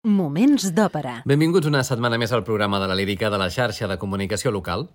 Moments 0.00 0.70
d'òpera. 0.72 1.18
Benvinguts 1.28 1.68
una 1.68 1.82
setmana 1.84 2.16
més 2.16 2.30
al 2.32 2.40
programa 2.40 2.78
de 2.80 2.86
la 2.88 2.94
lírica 2.96 3.28
de 3.28 3.36
la 3.36 3.50
xarxa 3.52 3.84
de 3.84 3.98
comunicació 4.00 4.48
local. 4.48 4.86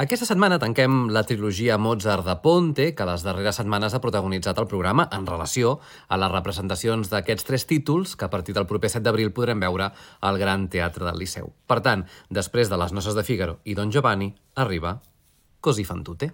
Aquesta 0.00 0.24
setmana 0.24 0.56
tanquem 0.58 1.10
la 1.12 1.26
trilogia 1.28 1.76
Mozart 1.76 2.24
de 2.24 2.38
Ponte, 2.40 2.86
que 2.96 3.04
les 3.04 3.20
darreres 3.20 3.58
setmanes 3.60 3.92
ha 3.92 4.00
protagonitzat 4.00 4.56
el 4.56 4.66
programa 4.70 5.10
en 5.12 5.26
relació 5.28 5.74
a 6.08 6.16
les 6.16 6.32
representacions 6.32 7.12
d'aquests 7.12 7.44
tres 7.44 7.66
títols 7.68 8.16
que 8.16 8.24
a 8.24 8.32
partir 8.32 8.56
del 8.56 8.64
proper 8.64 8.88
7 8.88 9.04
d'abril 9.04 9.34
podrem 9.36 9.60
veure 9.60 9.90
al 10.22 10.40
Gran 10.40 10.70
Teatre 10.72 11.04
del 11.04 11.20
Liceu. 11.20 11.52
Per 11.68 11.82
tant, 11.84 12.06
després 12.30 12.72
de 12.72 12.80
les 12.80 12.96
noces 12.96 13.12
de 13.12 13.26
Figaro 13.28 13.58
i 13.64 13.76
Don 13.76 13.92
Giovanni, 13.92 14.32
arriba 14.56 15.02
Così 15.60 15.84
fan 15.84 16.00
tutte. 16.00 16.32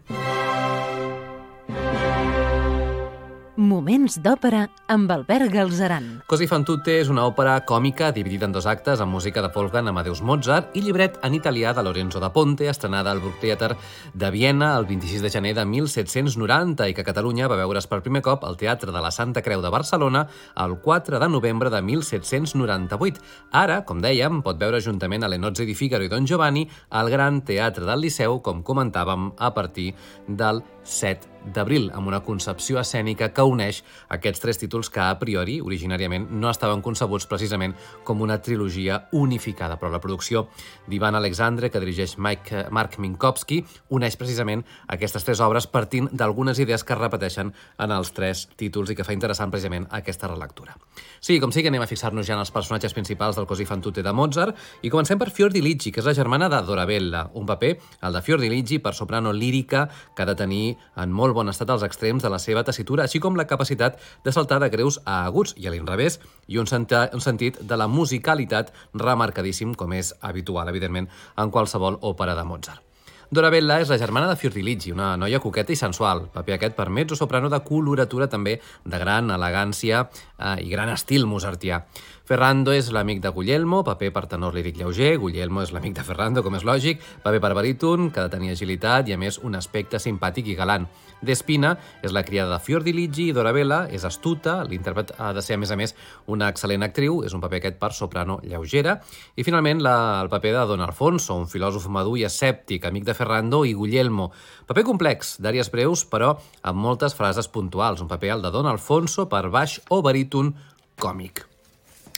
Moments 3.57 4.19
d'òpera 4.21 4.67
amb 4.93 5.09
Albert 5.15 5.49
Galzeran. 5.49 6.05
Così 6.29 6.45
fan 6.45 6.65
tutte 6.69 6.93
és 7.01 7.09
una 7.09 7.23
òpera 7.25 7.55
còmica 7.65 8.11
dividida 8.13 8.45
en 8.45 8.53
dos 8.53 8.67
actes 8.69 9.01
amb 9.01 9.15
música 9.17 9.41
de 9.41 9.49
Wolfgang 9.55 9.89
Amadeus 9.89 10.21
Mozart 10.21 10.75
i 10.77 10.83
llibret 10.85 11.17
en 11.25 11.33
italià 11.33 11.73
de 11.73 11.85
Lorenzo 11.87 12.21
da 12.21 12.29
Ponte, 12.35 12.69
estrenada 12.69 13.11
al 13.11 13.23
Bruck 13.25 13.41
Theater 13.41 13.71
de 14.13 14.31
Viena 14.31 14.75
el 14.77 14.85
26 14.85 15.25
de 15.25 15.31
gener 15.33 15.55
de 15.57 15.65
1790 15.65 16.89
i 16.91 16.93
que 16.93 17.05
Catalunya 17.07 17.49
va 17.49 17.57
veure's 17.57 17.89
per 17.89 18.03
primer 18.05 18.21
cop 18.21 18.45
al 18.45 18.59
Teatre 18.61 18.93
de 18.93 19.01
la 19.01 19.11
Santa 19.11 19.41
Creu 19.41 19.65
de 19.65 19.73
Barcelona 19.73 20.27
el 20.67 20.77
4 20.85 21.19
de 21.19 21.29
novembre 21.29 21.73
de 21.73 21.81
1798. 21.81 23.23
Ara, 23.53 23.81
com 23.89 24.05
dèiem, 24.05 24.43
pot 24.45 24.61
veure 24.61 24.83
juntament 24.85 25.25
a 25.25 25.33
Lenozzi 25.33 25.65
di 25.65 25.75
Figaro 25.75 26.05
i 26.05 26.13
Don 26.13 26.29
Giovanni 26.29 26.69
al 26.91 27.09
Gran 27.09 27.41
Teatre 27.41 27.89
del 27.89 28.05
Liceu, 28.05 28.43
com 28.45 28.61
comentàvem, 28.61 29.33
a 29.39 29.55
partir 29.57 29.95
del 30.29 30.61
7 30.85 31.36
d'abril, 31.55 31.91
amb 31.95 32.09
una 32.11 32.23
concepció 32.27 32.81
escènica 32.81 33.31
que 33.35 33.45
uneix 33.47 33.83
aquests 34.13 34.43
tres 34.43 34.59
títols 34.61 34.91
que 34.91 35.01
a 35.03 35.15
priori, 35.21 35.59
originàriament, 35.65 36.29
no 36.31 36.51
estaven 36.51 36.83
concebuts 36.83 37.29
precisament 37.31 37.77
com 38.05 38.23
una 38.25 38.41
trilogia 38.43 39.03
unificada, 39.13 39.79
però 39.81 39.93
la 39.93 40.01
producció 40.03 40.47
d'Ivan 40.87 41.15
Alexandre, 41.15 41.71
que 41.71 41.83
dirigeix 41.83 42.17
Mike, 42.19 42.67
Mark 42.71 42.99
Minkowski, 42.99 43.63
uneix 43.95 44.19
precisament 44.19 44.65
aquestes 44.93 45.25
tres 45.25 45.41
obres 45.45 45.69
partint 45.71 46.11
d'algunes 46.13 46.59
idees 46.63 46.85
que 46.85 46.95
es 46.97 47.01
repeteixen 47.01 47.53
en 47.79 47.95
els 47.95 48.13
tres 48.17 48.47
títols 48.57 48.91
i 48.91 48.99
que 48.99 49.07
fa 49.07 49.15
interessant 49.17 49.53
precisament 49.53 49.87
aquesta 49.91 50.31
relectura. 50.31 50.77
Sí, 51.21 51.39
com 51.41 51.53
sigui, 51.55 51.71
anem 51.71 51.85
a 51.85 51.91
fixar-nos 51.91 52.27
ja 52.27 52.37
en 52.37 52.43
els 52.43 52.53
personatges 52.55 52.95
principals 52.97 53.39
del 53.39 53.47
Così 53.49 53.67
fan 53.69 53.83
tutte 53.85 54.05
de 54.05 54.13
Mozart 54.13 54.57
i 54.83 54.91
comencem 54.93 55.19
per 55.21 55.31
Fiordiligi, 55.35 55.93
que 55.93 56.03
és 56.03 56.09
la 56.09 56.17
germana 56.17 56.51
de 56.53 56.61
Dorabella, 56.67 57.27
un 57.35 57.47
paper, 57.49 57.73
el 58.03 58.17
de 58.17 58.23
Fiordiligi, 58.23 58.81
per 58.83 58.95
soprano 58.95 59.33
lírica, 59.33 59.87
que 60.15 60.23
ha 60.23 60.29
de 60.29 60.37
tenir 60.39 60.77
en 60.97 61.13
molt 61.13 61.36
bon 61.37 61.53
estat 61.53 61.71
als 61.71 61.85
extrems 61.87 62.25
de 62.25 62.33
la 62.33 62.41
seva 62.43 62.65
tessitura, 62.65 63.05
així 63.05 63.21
com 63.21 63.37
la 63.37 63.47
capacitat 63.51 64.01
de 64.25 64.33
saltar 64.33 64.59
de 64.63 64.71
greus 64.73 64.99
a 65.05 65.23
aguts 65.29 65.55
i 65.61 65.69
a 65.69 65.75
l'inrevés, 65.75 66.19
i 66.49 66.59
un, 66.63 66.67
un 66.67 67.25
sentit 67.25 67.61
de 67.61 67.79
la 67.79 67.91
musicalitat 67.93 68.73
remarcadíssim, 68.95 69.77
com 69.77 69.95
és 69.97 70.15
habitual, 70.21 70.73
evidentment, 70.73 71.11
en 71.37 71.55
qualsevol 71.55 72.01
òpera 72.03 72.35
de 72.39 72.49
Mozart. 72.49 72.83
Dorabella 73.27 73.81
és 73.83 73.89
la 73.91 73.99
germana 73.99 74.29
de 74.31 74.37
Fiordiligi, 74.39 74.93
una 74.95 75.17
noia 75.19 75.41
coqueta 75.43 75.73
i 75.75 75.79
sensual, 75.79 76.29
paper 76.31 76.55
aquest 76.55 76.77
per 76.77 76.87
mezzo-soprano 76.95 77.51
de 77.51 77.59
coloratura 77.67 78.29
també 78.31 78.61
de 78.85 79.01
gran 79.03 79.33
elegància 79.35 80.05
eh, 80.07 80.53
i 80.63 80.71
gran 80.71 80.93
estil 80.93 81.27
mozartià. 81.27 81.81
Ferrando 82.27 82.73
és 82.75 82.89
l'amic 82.91 83.21
de 83.23 83.31
Guglielmo, 83.31 83.85
paper 83.87 84.09
per 84.11 84.25
tenor 84.27 84.57
líric 84.57 84.81
lleuger, 84.81 85.13
Guglielmo 85.23 85.61
és 85.63 85.71
l'amic 85.71 85.93
de 85.95 86.03
Ferrando, 86.03 86.43
com 86.43 86.57
és 86.59 86.65
lògic, 86.67 87.05
paper 87.23 87.39
per 87.45 87.53
baríton, 87.55 88.09
que 88.11 88.19
ha 88.19 88.25
de 88.27 88.33
tenir 88.33 88.51
agilitat 88.51 89.07
i, 89.07 89.15
a 89.15 89.19
més, 89.21 89.39
un 89.47 89.55
aspecte 89.55 90.01
simpàtic 90.03 90.51
i 90.51 90.57
galant. 90.59 90.89
Despina 91.23 91.77
és 92.03 92.11
la 92.11 92.25
criada 92.27 92.57
de 92.57 92.59
Fiordiligi 92.65 93.29
i 93.31 93.37
Dorabella 93.37 93.85
és 93.95 94.03
astuta, 94.05 94.57
l'intèrpret 94.67 95.15
ha 95.23 95.31
de 95.39 95.47
ser, 95.47 95.55
a 95.55 95.63
més 95.63 95.71
a 95.71 95.79
més, 95.79 95.95
una 96.27 96.51
excel·lent 96.51 96.83
actriu, 96.83 97.23
és 97.23 97.31
un 97.31 97.47
paper 97.47 97.63
aquest 97.63 97.79
per 97.79 97.95
soprano 97.95 98.41
lleugera. 98.43 98.99
I, 99.37 99.47
finalment, 99.47 99.87
la, 99.87 99.97
el 100.27 100.35
paper 100.35 100.57
de 100.59 100.69
Don 100.75 100.83
Alfonso, 100.83 101.39
un 101.39 101.47
filòsof 101.47 101.87
madur 101.95 102.19
i 102.19 102.27
escèptic, 102.27 102.91
amic 102.91 103.07
de 103.07 103.15
Ferrando 103.15 103.63
i 103.63 103.79
Guglielmo. 103.79 104.33
Paper 104.67 104.89
complex, 104.91 105.37
d'àries 105.39 105.71
breus, 105.71 106.03
però 106.11 106.35
amb 106.67 106.89
moltes 106.91 107.15
frases 107.15 107.47
puntuals. 107.47 108.03
Un 108.03 108.11
paper, 108.11 108.35
el 108.35 108.49
de 108.49 108.57
Don 108.59 108.67
Alfonso, 108.67 109.31
per 109.31 109.47
baix 109.47 109.79
o 109.95 110.03
baríton 110.03 110.57
còmic. 110.99 111.47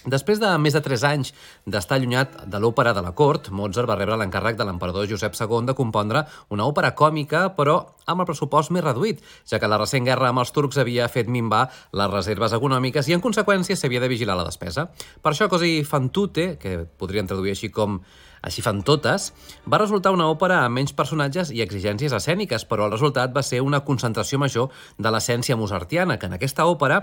Després 0.07 0.39
de 0.39 0.51
més 0.63 0.77
de 0.77 0.81
3 0.85 1.03
anys 1.09 1.33
d'estar 1.67 1.97
allunyat 1.99 2.37
de 2.47 2.59
l'òpera 2.63 2.93
de 2.95 3.03
la 3.03 3.11
cort, 3.19 3.49
Mozart 3.51 3.89
va 3.91 3.97
rebre 3.99 4.19
l'encàrrec 4.21 4.55
de 4.57 4.67
l'emperador 4.69 5.09
Josep 5.11 5.35
II 5.35 5.67
de 5.67 5.75
compondre 5.75 6.23
una 6.55 6.69
òpera 6.71 6.93
còmica, 6.95 7.49
però 7.57 7.81
amb 8.07 8.23
el 8.23 8.29
pressupost 8.29 8.71
més 8.71 8.85
reduït, 8.85 9.19
ja 9.45 9.59
que 9.59 9.67
la 9.67 9.81
recent 9.81 10.07
guerra 10.07 10.31
amb 10.31 10.39
els 10.45 10.55
turcs 10.55 10.79
havia 10.79 11.09
fet 11.11 11.27
minvar 11.27 11.67
les 11.93 12.11
reserves 12.13 12.55
econòmiques 12.55 13.11
i, 13.11 13.17
en 13.17 13.25
conseqüència, 13.25 13.77
s'havia 13.77 14.01
de 14.01 14.09
vigilar 14.09 14.39
la 14.39 14.47
despesa. 14.47 14.87
Per 15.21 15.33
això, 15.33 15.51
Così 15.51 15.83
fan 15.85 16.13
tutte, 16.15 16.55
que 16.63 16.85
podrien 16.99 17.27
traduir 17.27 17.57
així 17.57 17.73
com 17.75 17.99
així 18.43 18.63
fan 18.63 18.85
totes, 18.87 19.33
va 19.67 19.81
resultar 19.83 20.13
una 20.15 20.29
òpera 20.31 20.61
amb 20.65 20.79
menys 20.79 20.95
personatges 20.95 21.51
i 21.51 21.63
exigències 21.65 22.15
escèniques, 22.15 22.65
però 22.71 22.87
el 22.87 22.95
resultat 22.95 23.35
va 23.35 23.43
ser 23.43 23.61
una 23.67 23.83
concentració 23.85 24.39
major 24.39 24.71
de 24.97 25.11
l'essència 25.11 25.59
mozartiana, 25.59 26.19
que 26.19 26.31
en 26.31 26.39
aquesta 26.39 26.69
òpera 26.71 27.03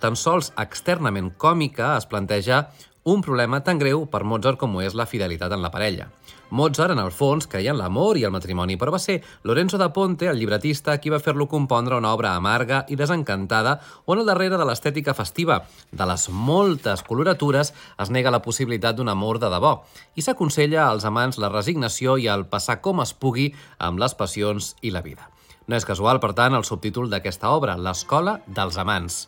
tan 0.00 0.16
sols 0.16 0.52
externament 0.60 1.32
còmica 1.38 1.94
es 1.96 2.06
planteja 2.10 2.66
un 3.06 3.20
problema 3.22 3.60
tan 3.62 3.78
greu 3.78 4.08
per 4.10 4.24
Mozart 4.26 4.58
com 4.58 4.72
ho 4.74 4.80
és 4.82 4.94
la 4.98 5.06
fidelitat 5.06 5.52
en 5.54 5.62
la 5.62 5.70
parella. 5.70 6.08
Mozart, 6.50 6.90
en 6.90 6.98
el 6.98 7.10
fons, 7.10 7.46
creia 7.50 7.72
en 7.72 7.78
l'amor 7.78 8.18
i 8.18 8.24
el 8.26 8.32
matrimoni, 8.34 8.76
però 8.78 8.92
va 8.94 8.98
ser 9.02 9.20
Lorenzo 9.42 9.78
da 9.78 9.92
Ponte, 9.94 10.26
el 10.30 10.38
llibretista, 10.38 10.96
qui 11.02 11.10
va 11.10 11.20
fer-lo 11.22 11.48
compondre 11.50 11.98
una 11.98 12.12
obra 12.14 12.34
amarga 12.34 12.84
i 12.88 12.98
desencantada 12.98 13.76
on 14.06 14.18
al 14.22 14.26
darrere 14.26 14.58
de 14.58 14.66
l'estètica 14.66 15.14
festiva, 15.14 15.60
de 15.90 16.06
les 16.06 16.28
moltes 16.30 17.02
coloratures, 17.06 17.72
es 17.98 18.10
nega 18.10 18.34
la 18.34 18.42
possibilitat 18.42 18.98
d'un 18.98 19.10
amor 19.10 19.38
de 19.42 19.50
debò 19.54 19.76
i 20.14 20.22
s'aconsella 20.22 20.88
als 20.88 21.06
amants 21.06 21.38
la 21.38 21.50
resignació 21.50 22.18
i 22.18 22.26
el 22.30 22.46
passar 22.50 22.80
com 22.80 23.02
es 23.02 23.14
pugui 23.14 23.52
amb 23.78 24.02
les 24.02 24.14
passions 24.14 24.74
i 24.82 24.90
la 24.90 25.02
vida. 25.02 25.30
No 25.66 25.74
és 25.74 25.86
casual, 25.86 26.18
per 26.22 26.34
tant, 26.34 26.54
el 26.54 26.66
subtítol 26.66 27.10
d'aquesta 27.10 27.50
obra, 27.50 27.74
L'escola 27.78 28.40
dels 28.46 28.78
amants. 28.78 29.26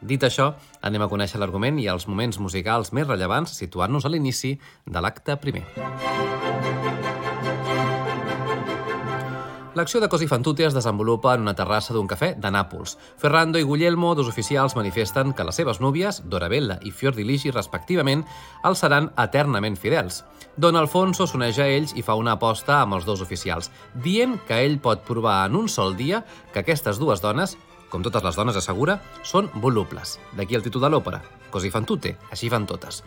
Dit 0.00 0.22
això, 0.22 0.52
anem 0.82 1.02
a 1.02 1.10
conèixer 1.10 1.40
l'argument 1.42 1.78
i 1.82 1.88
els 1.90 2.06
moments 2.06 2.38
musicals 2.38 2.92
més 2.94 3.06
rellevants 3.08 3.56
situant-nos 3.58 4.06
a 4.06 4.12
l'inici 4.12 4.54
de 4.86 5.02
l'acte 5.02 5.36
primer. 5.42 5.66
L'acció 9.78 10.00
de 10.02 10.08
Così 10.10 10.26
fan 10.26 10.42
tutte 10.42 10.64
es 10.66 10.74
desenvolupa 10.74 11.36
en 11.36 11.44
una 11.44 11.54
terrassa 11.54 11.94
d'un 11.94 12.08
cafè 12.10 12.32
de 12.34 12.50
Nàpols. 12.50 12.96
Ferrando 13.20 13.60
i 13.60 13.66
Guglielmo, 13.66 14.14
dos 14.18 14.26
oficials, 14.26 14.74
manifesten 14.74 15.30
que 15.38 15.44
les 15.46 15.54
seves 15.54 15.78
núvies, 15.78 16.18
Dorabella 16.26 16.80
i 16.82 16.90
Fiordiligi, 16.90 17.52
respectivament, 17.54 18.24
els 18.66 18.82
seran 18.82 19.12
eternament 19.14 19.78
fidels. 19.78 20.24
Don 20.56 20.74
Alfonso 20.74 21.28
s'uneix 21.30 21.60
a 21.62 21.68
ells 21.70 21.94
i 21.94 22.02
fa 22.02 22.18
una 22.18 22.34
aposta 22.34 22.80
amb 22.80 22.98
els 22.98 23.06
dos 23.06 23.22
oficials, 23.22 23.70
dient 23.94 24.34
que 24.48 24.58
ell 24.64 24.80
pot 24.82 25.06
provar 25.06 25.44
en 25.46 25.54
un 25.54 25.70
sol 25.70 25.94
dia 25.94 26.24
que 26.50 26.64
aquestes 26.64 26.98
dues 26.98 27.22
dones, 27.22 27.54
com 27.88 28.04
totes 28.04 28.24
les 28.24 28.36
dones 28.36 28.56
assegura, 28.56 28.98
són 29.22 29.50
volubles. 29.54 30.18
D'aquí 30.36 30.56
el 30.58 30.64
títol 30.64 30.84
de 30.86 30.92
l'òpera, 30.92 31.22
Così 31.50 31.70
fan 31.72 31.86
tutte, 31.88 32.16
així 32.32 32.50
fan 32.52 32.66
totes. 32.68 33.02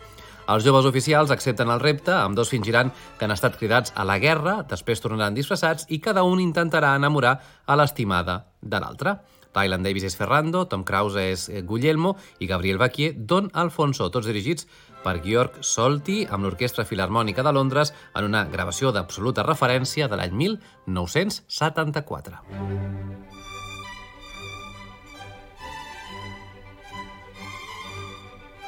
Els 0.50 0.64
joves 0.66 0.86
oficials 0.88 1.30
accepten 1.30 1.70
el 1.70 1.80
repte, 1.80 2.10
amb 2.12 2.34
dos 2.34 2.50
fingiran 2.50 2.90
que 3.18 3.24
han 3.26 3.34
estat 3.34 3.56
cridats 3.58 3.92
a 3.94 4.04
la 4.04 4.18
guerra, 4.18 4.62
després 4.68 5.00
tornaran 5.00 5.36
disfressats 5.36 5.86
i 5.94 6.00
cada 6.02 6.24
un 6.26 6.42
intentarà 6.42 6.96
enamorar 6.98 7.36
a 7.64 7.76
l'estimada 7.78 8.42
de 8.60 8.80
l'altre. 8.82 9.20
Tylan 9.52 9.84
Davis 9.84 10.08
és 10.08 10.16
Ferrando, 10.16 10.64
Tom 10.66 10.82
Krause 10.82 11.22
és 11.30 11.44
Guglielmo 11.68 12.16
i 12.40 12.48
Gabriel 12.48 12.80
Bacquier, 12.80 13.12
Don 13.14 13.50
Alfonso, 13.52 14.08
tots 14.10 14.26
dirigits 14.26 14.66
per 15.04 15.20
Georg 15.22 15.60
Solti 15.60 16.22
amb 16.24 16.46
l'Orquestra 16.46 16.86
Filarmònica 16.88 17.44
de 17.44 17.52
Londres 17.52 17.92
en 18.16 18.30
una 18.30 18.46
gravació 18.48 18.90
d'absoluta 18.96 19.44
referència 19.46 20.08
de 20.08 20.18
l'any 20.18 20.34
1974. 20.46 22.42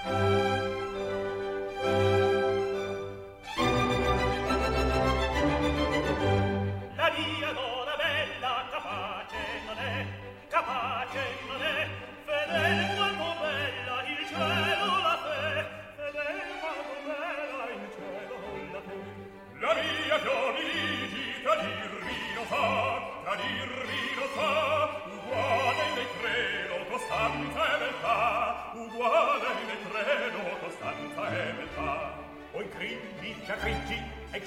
La 0.04 0.53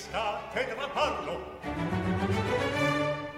testa 0.08 0.42
che 0.54 0.76
trapallo 0.76 1.60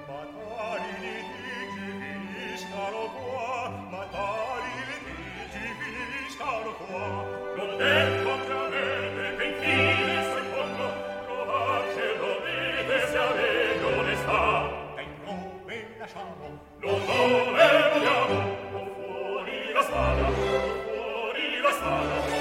ma 0.08 0.22
tali 0.38 0.92
litigi 1.00 1.90
finiscano 2.00 3.02
qua 3.18 3.70
ma 3.90 4.06
tali 4.12 4.74
litigi 4.90 5.68
finiscano 5.80 6.72
qua. 6.74 7.08
Non 7.56 7.78
devo 7.78 8.34
che 8.46 8.52
avete 8.52 9.36
pentire 9.38 10.16
secondo 10.36 10.86
provate 11.26 12.18
dovete 12.18 13.08
se 13.08 13.18
avete 13.18 13.84
onestà 13.84 14.70
dai 14.96 15.08
nome 15.26 15.76
lasciamo 15.98 16.60
lo 16.80 16.98
nome 16.98 17.90
vogliamo 17.94 18.38
o 18.74 18.86
fuori 18.96 19.72
la 19.74 19.82
spada 19.82 20.28
o 20.28 20.32
fuori 20.32 21.62
la 21.62 21.72
spada. 21.72 22.39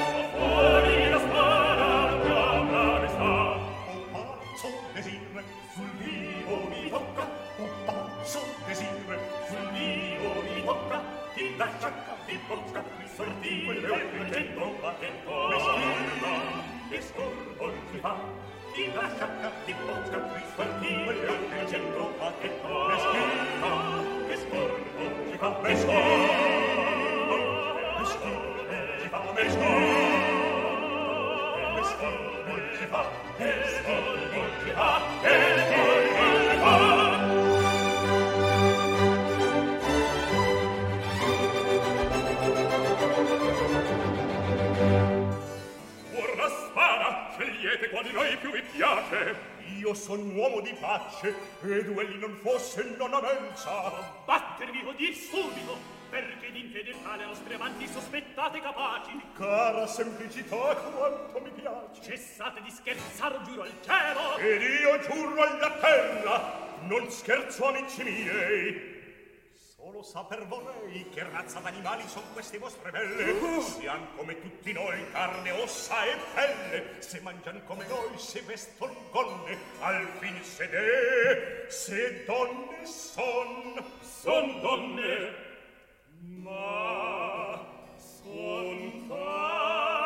caccia, 11.77 12.17
di 12.27 12.39
bocca 12.47 12.81
qui 12.81 13.07
sortire, 13.15 14.11
e 14.13 14.31
che 14.31 14.55
tromba 14.55 14.95
che 14.99 15.11
torna, 15.25 15.57
e 16.91 17.03
scorvo 17.03 17.73
si 17.91 17.99
fa. 17.99 18.17
Di 18.75 18.93
la 18.95 19.09
sciacca, 19.15 19.51
di 19.65 19.75
bocca 19.85 20.19
qui 20.19 20.43
sortire, 20.55 21.15
e 21.61 21.65
che 21.67 21.81
tromba 21.93 22.33
che 22.41 22.61
torna, 22.61 22.95
e 22.95 24.37
scorvo 24.37 25.05
si 25.31 25.37
fa. 25.37 25.51
E 25.59 25.67
scorvo, 25.67 25.67
e 25.69 25.77
scorvo 25.77 26.17
si 28.99 29.09
fa, 29.09 29.21
e 29.35 29.51
scorvo, 29.51 29.77
e 31.79 31.85
scorvo 31.85 32.53
si 32.77 32.87
fa, 32.87 33.03
e 33.37 33.41
scorvo 33.43 33.68
io 49.89 49.95
son 49.95 50.35
uomo 50.35 50.61
di 50.61 50.75
pace 50.75 51.35
e 51.63 51.83
duelli 51.83 52.19
non 52.19 52.39
fosse 52.43 52.95
non 52.99 53.15
avenza 53.15 53.73
battervi 54.27 54.83
o 54.85 54.93
dir 54.93 55.15
subito 55.15 55.97
perché 56.11 56.51
d'infedeltà 56.53 57.17
le 57.17 57.25
nostre 57.25 57.55
amanti 57.55 57.87
sospettate 57.87 58.61
capaci. 58.61 59.21
Cara 59.35 59.87
semplicità 59.87 60.75
quanto 60.75 61.41
mi 61.41 61.51
piace. 61.51 62.01
Cessate 62.03 62.63
di 62.63 62.71
scherzar 62.71 63.43
giuro 63.43 63.63
al 63.63 63.73
cielo. 63.83 64.37
Ed 64.39 64.63
io 64.63 64.99
giuro 65.01 65.43
alla 65.43 65.71
terra 65.73 66.77
non 66.87 67.11
scherzo 67.11 67.67
amici 67.67 68.03
miei 68.03 68.98
lo 69.99 70.05
saper 70.05 70.47
vorrei 70.47 71.09
che 71.11 71.25
razza 71.25 71.59
d'animali 71.59 72.07
son 72.07 72.23
queste 72.33 72.57
vostre 72.59 72.93
belle? 72.93 73.61
Sian 73.61 74.15
come 74.15 74.41
tutti 74.41 74.73
noi 74.73 75.11
carne, 75.11 75.51
ossa 75.51 76.05
e 76.05 76.17
pelle. 76.35 77.03
Se 77.03 77.21
mangian 77.21 77.61
come 77.67 77.85
noi, 77.89 78.17
se 78.17 78.41
veston 78.43 78.95
gonne 79.11 79.59
al 79.81 80.07
fin 80.21 80.41
sede 80.45 81.67
se 81.69 82.25
donne 82.27 82.87
son 82.87 83.85
son 84.01 84.61
donne. 84.61 85.35
Ma 86.45 87.59
son 87.97 89.05
fare 89.09 89.98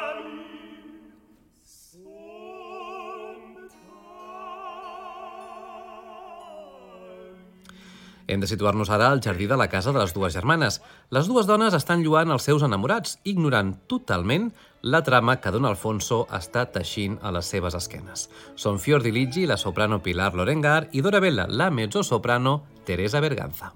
Hem 8.27 8.41
de 8.43 8.49
situar-nos 8.51 8.91
ara 8.91 9.11
al 9.11 9.23
jardí 9.25 9.47
de 9.51 9.57
la 9.57 9.69
casa 9.69 9.93
de 9.93 10.01
les 10.01 10.15
dues 10.15 10.35
germanes. 10.35 10.81
Les 11.11 11.29
dues 11.29 11.47
dones 11.47 11.75
estan 11.75 12.03
lluant 12.05 12.31
els 12.31 12.49
seus 12.49 12.63
enamorats, 12.63 13.19
ignorant 13.25 13.75
totalment 13.87 14.51
la 14.83 15.03
trama 15.07 15.39
que 15.41 15.53
Don 15.55 15.67
Alfonso 15.69 16.25
està 16.35 16.67
teixint 16.75 17.19
a 17.23 17.31
les 17.35 17.47
seves 17.47 17.77
esquenes. 17.79 18.29
Són 18.57 18.81
Fior 18.83 19.03
di 19.03 19.15
Ligi, 19.15 19.47
la 19.47 19.61
soprano 19.61 20.03
Pilar 20.03 20.33
Lorengar, 20.35 20.89
i 20.93 21.03
Dorabella, 21.03 21.47
la 21.49 21.71
mezzosoprano 21.71 22.63
Teresa 22.85 23.21
Berganza. 23.21 23.73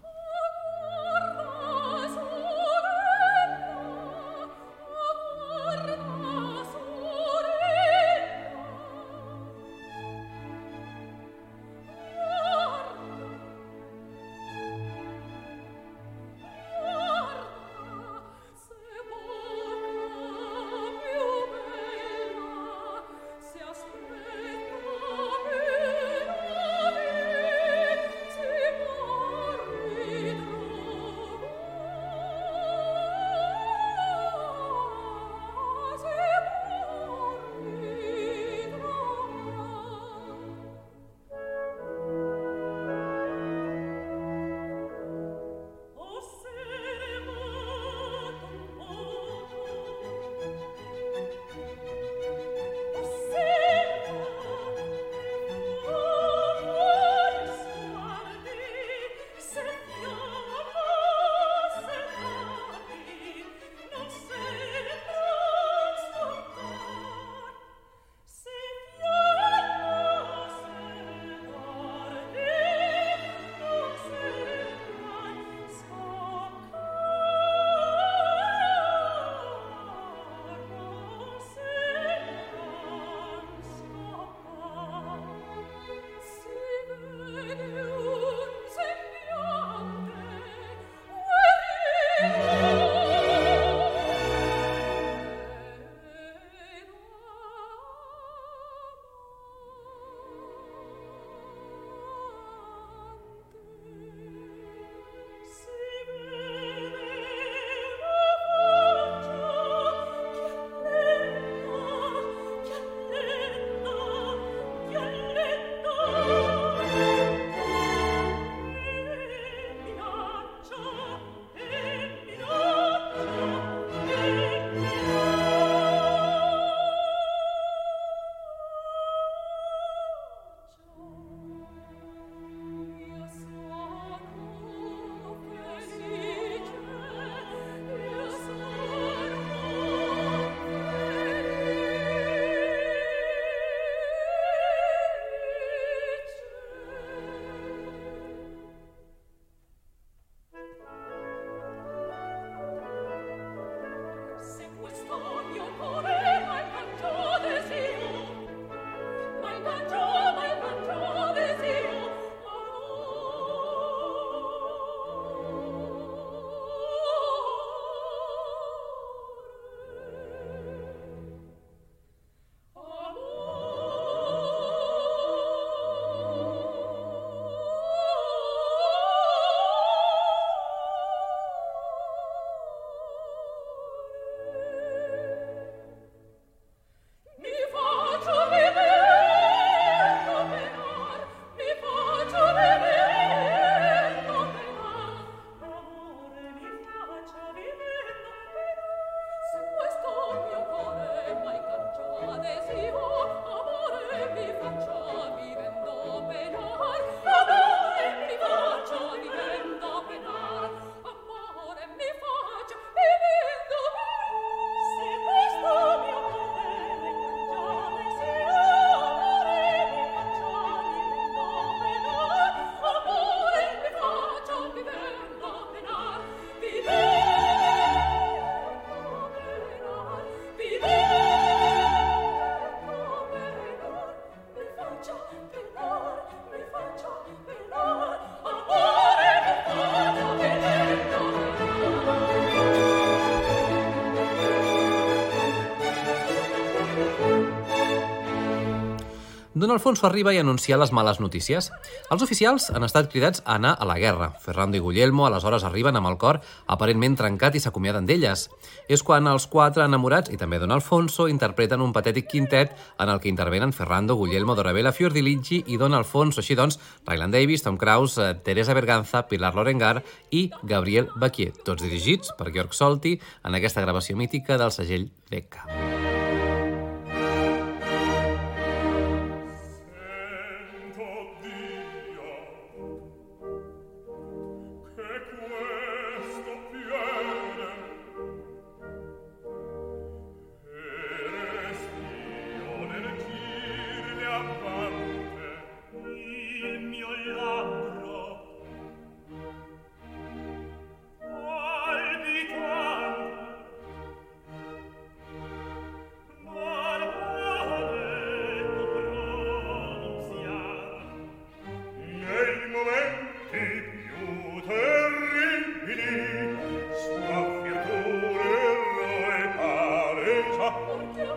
Don 249.57 249.71
Alfonso 249.71 250.07
arriba 250.07 250.35
i 250.35 250.37
anuncia 250.37 250.77
les 250.77 250.91
males 250.93 251.17
notícies. 251.17 251.71
Els 252.13 252.21
oficials 252.21 252.67
han 252.77 252.85
estat 252.85 253.07
cridats 253.09 253.41
a 253.47 253.55
anar 253.57 253.71
a 253.81 253.87
la 253.89 253.95
guerra. 253.97 254.27
Ferrando 254.43 254.77
i 254.77 254.83
Guglielmo 254.85 255.25
aleshores 255.25 255.65
arriben 255.65 255.97
amb 255.97 256.11
el 256.11 256.19
cor 256.21 256.43
aparentment 256.75 257.17
trencat 257.17 257.57
i 257.57 257.63
s'acomiaden 257.65 258.05
d'elles. 258.05 258.51
És 258.93 259.01
quan 259.01 259.25
els 259.33 259.47
quatre 259.49 259.87
enamorats, 259.89 260.29
i 260.29 260.37
també 260.37 260.59
Don 260.61 260.77
Alfonso, 260.77 261.25
interpreten 261.33 261.81
un 261.81 261.97
patètic 261.97 262.29
quintet 262.29 262.77
en 263.01 263.09
el 263.09 263.19
que 263.19 263.33
intervenen 263.33 263.73
Ferrando, 263.73 264.21
Guglielmo, 264.21 264.59
Dorabella, 264.61 264.93
Fiordiligi 264.93 265.63
i 265.73 265.81
Don 265.81 265.97
Alfonso. 265.97 266.45
Així 266.45 266.53
doncs, 266.55 266.77
Ryland 267.07 267.33
Davis, 267.33 267.65
Tom 267.65 267.79
Cruise, 267.81 268.21
eh, 268.21 268.35
Teresa 268.35 268.75
Berganza, 268.77 269.25
Pilar 269.27 269.55
Lorengar 269.57 270.03
i 270.33 270.51
Gabriel 270.65 271.09
Baquier, 271.17 271.55
tots 271.65 271.81
dirigits 271.81 272.37
per 272.37 272.53
Georg 272.53 272.77
Solti 272.77 273.17
en 273.43 273.57
aquesta 273.57 273.81
gravació 273.81 274.21
mítica 274.21 274.61
del 274.61 274.77
segell 274.77 275.09
Decca. 275.31 275.65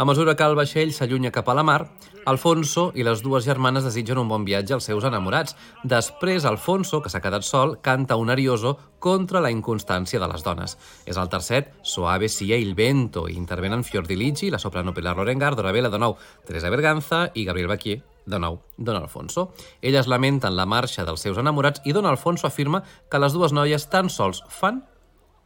A 0.00 0.04
mesura 0.06 0.32
que 0.32 0.46
el 0.48 0.54
vaixell 0.56 0.94
s'allunya 0.96 1.28
cap 1.28 1.50
a 1.52 1.54
la 1.58 1.60
mar, 1.60 1.82
Alfonso 2.30 2.86
i 2.96 3.04
les 3.04 3.20
dues 3.20 3.44
germanes 3.44 3.84
desitgen 3.84 4.16
un 4.22 4.30
bon 4.32 4.46
viatge 4.48 4.72
als 4.72 4.86
seus 4.88 5.04
enamorats. 5.04 5.52
Després, 5.84 6.46
Alfonso, 6.48 7.02
que 7.04 7.12
s'ha 7.12 7.20
quedat 7.20 7.44
sol, 7.44 7.74
canta 7.84 8.16
un 8.16 8.32
arioso 8.32 8.78
contra 8.98 9.44
la 9.44 9.52
inconstància 9.52 10.16
de 10.16 10.30
les 10.32 10.46
dones. 10.46 10.78
És 11.04 11.20
el 11.20 11.28
tercet, 11.28 11.74
Soave 11.82 12.32
sia 12.32 12.56
il 12.56 12.72
vento, 12.80 13.26
i 13.28 13.36
intervenen 13.36 13.84
Fiordiligi, 13.84 14.48
la 14.48 14.62
soprano 14.64 14.96
Pilar 14.96 15.18
Lorengar, 15.20 15.52
Dorabella, 15.54 15.92
de 15.92 16.00
nou, 16.00 16.16
Teresa 16.48 16.72
Berganza 16.72 17.26
i 17.34 17.44
Gabriel 17.44 17.68
Baquier, 17.68 18.00
de 18.24 18.40
nou, 18.40 18.62
Don 18.78 18.96
Alfonso. 18.96 19.50
Elles 19.82 20.08
lamenten 20.08 20.56
la 20.56 20.64
marxa 20.64 21.04
dels 21.04 21.28
seus 21.28 21.36
enamorats 21.36 21.84
i 21.84 21.92
Don 21.92 22.08
Alfonso 22.08 22.48
afirma 22.48 22.86
que 23.10 23.20
les 23.20 23.36
dues 23.36 23.52
noies 23.52 23.90
tan 23.92 24.08
sols 24.08 24.46
fan 24.48 24.86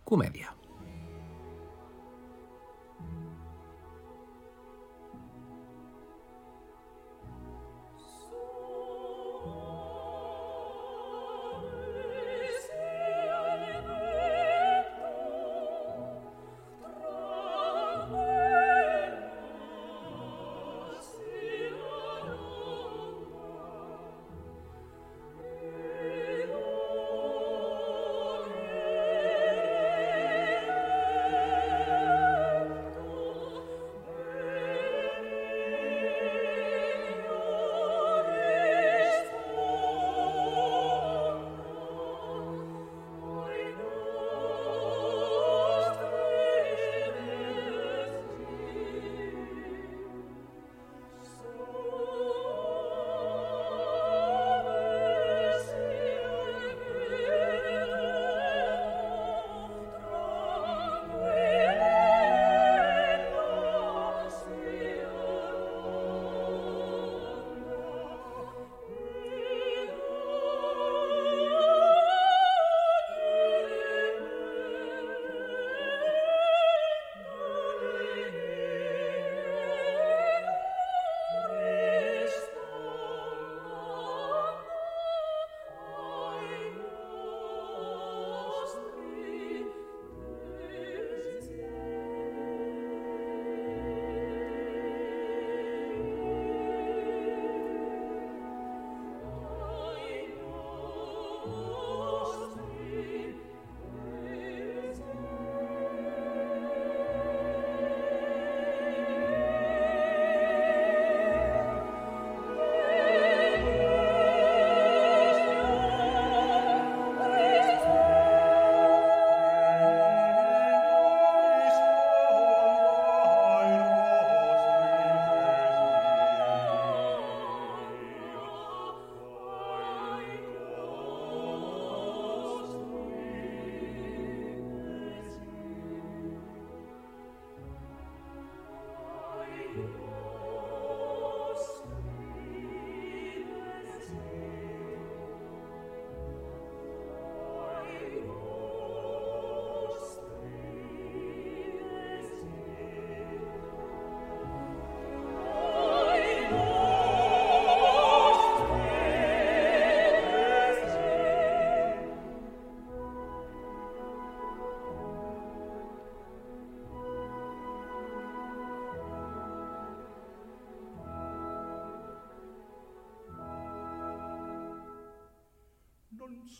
comèdia. 0.06 0.53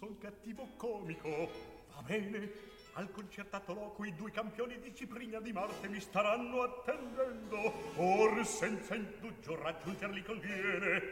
Son 0.05 0.19
cattivo 0.19 0.69
comico, 0.77 1.51
va 1.95 2.03
bene. 2.03 2.73
Al 2.97 3.11
concertato 3.11 3.73
loco 3.73 4.05
i 4.05 4.15
due 4.15 4.31
campioni 4.31 4.79
di 4.79 4.95
Ciprina 4.95 5.41
di 5.41 5.51
Marte 5.51 5.89
mi 5.89 5.99
staranno 5.99 6.63
attendendo. 6.63 7.73
Or 7.97 8.45
senza 8.45 8.95
indugio 8.95 9.61
raggiungerli 9.61 10.23
conviene. 10.23 11.03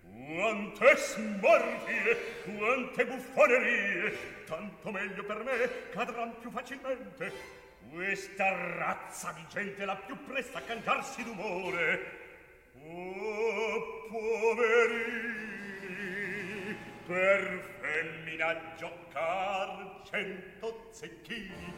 Quante 0.00 0.96
smorfie, 0.96 2.16
quante 2.56 3.06
buffonerie, 3.06 4.44
tanto 4.46 4.90
meglio 4.90 5.24
per 5.24 5.42
me, 5.42 5.90
cadran 5.90 6.38
più 6.40 6.50
facilmente. 6.50 7.32
Questa 7.90 8.48
razza 8.76 9.32
di 9.32 9.44
gente 9.48 9.84
la 9.84 9.96
più 9.96 10.16
presta 10.24 10.58
a 10.58 10.62
cangiarsi 10.62 11.24
d'umore. 11.24 12.26
Oh, 12.74 14.06
poverini, 14.08 15.27
Per 17.08 17.42
femmina 17.80 18.50
giocar 18.76 20.02
cento 20.04 20.68
zecchini. 20.92 21.72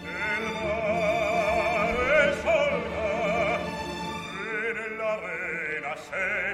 Nel 0.00 0.44
mare 0.54 2.32
solda 2.40 3.60
E 4.40 4.72
nell'arena 4.72 5.96
sei 5.96 6.51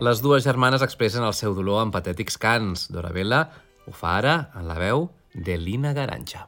Les 0.00 0.22
dues 0.24 0.40
germanes 0.40 0.80
expressen 0.80 1.26
el 1.26 1.34
seu 1.36 1.52
dolor 1.52 1.82
en 1.84 1.90
patètics 1.92 2.38
cants. 2.40 2.86
Dorabella 2.88 3.42
ho 3.84 3.92
fa 3.92 4.14
ara 4.22 4.36
en 4.56 4.64
la 4.70 4.78
veu 4.80 5.10
de 5.34 5.58
Lina 5.60 5.92
Garanja. 5.92 6.46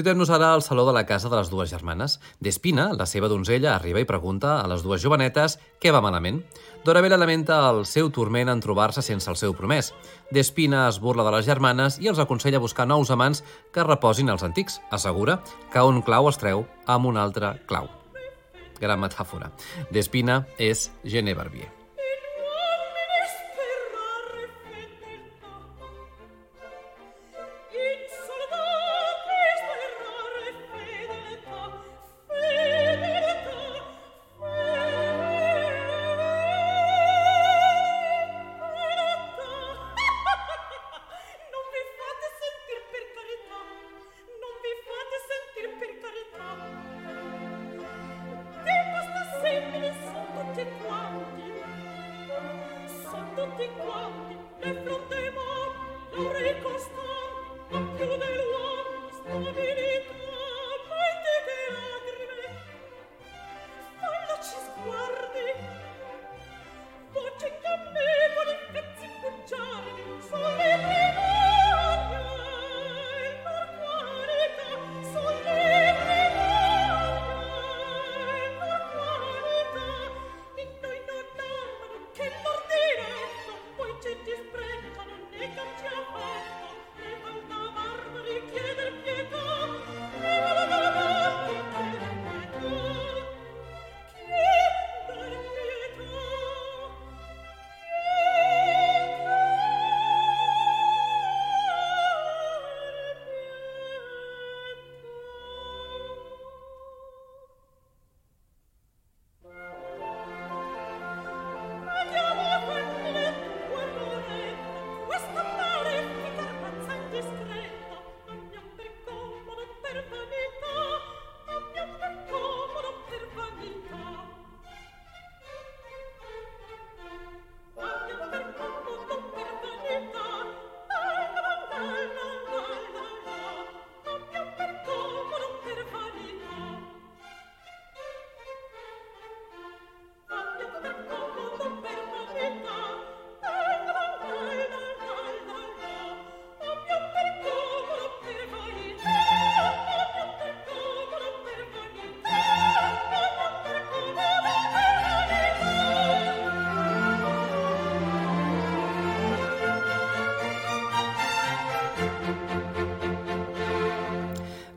Situem-nos 0.00 0.30
ara 0.32 0.54
al 0.54 0.62
saló 0.64 0.86
de 0.86 0.94
la 0.96 1.04
casa 1.04 1.28
de 1.28 1.36
les 1.36 1.50
dues 1.52 1.68
germanes. 1.68 2.14
Despina, 2.40 2.86
la 2.96 3.04
seva 3.04 3.28
donzella, 3.28 3.74
arriba 3.74 4.00
i 4.00 4.06
pregunta 4.08 4.54
a 4.56 4.68
les 4.70 4.80
dues 4.80 5.02
jovenetes 5.02 5.58
què 5.76 5.90
va 5.92 6.00
malament. 6.00 6.38
Dorabella 6.86 7.18
lamenta 7.20 7.58
el 7.68 7.82
seu 7.84 8.08
turment 8.08 8.48
en 8.48 8.62
trobar-se 8.64 9.04
sense 9.04 9.28
el 9.28 9.36
seu 9.36 9.52
promès. 9.52 9.90
Despina 10.32 10.86
es 10.88 11.02
burla 11.04 11.26
de 11.26 11.34
les 11.34 11.44
germanes 11.44 11.98
i 12.00 12.08
els 12.08 12.22
aconsella 12.22 12.62
buscar 12.64 12.86
nous 12.88 13.12
amants 13.12 13.42
que 13.74 13.84
reposin 13.84 14.32
els 14.32 14.46
antics. 14.46 14.78
Assegura 14.88 15.42
que 15.68 15.82
un 15.84 16.00
clau 16.00 16.30
es 16.32 16.40
treu 16.40 16.64
amb 16.86 17.10
un 17.12 17.20
altre 17.20 17.58
clau. 17.68 17.90
Gran 18.80 19.04
metàfora. 19.04 19.52
Despina 19.92 20.46
és 20.56 20.88
Gené 21.04 21.36
Barbier. 21.36 21.79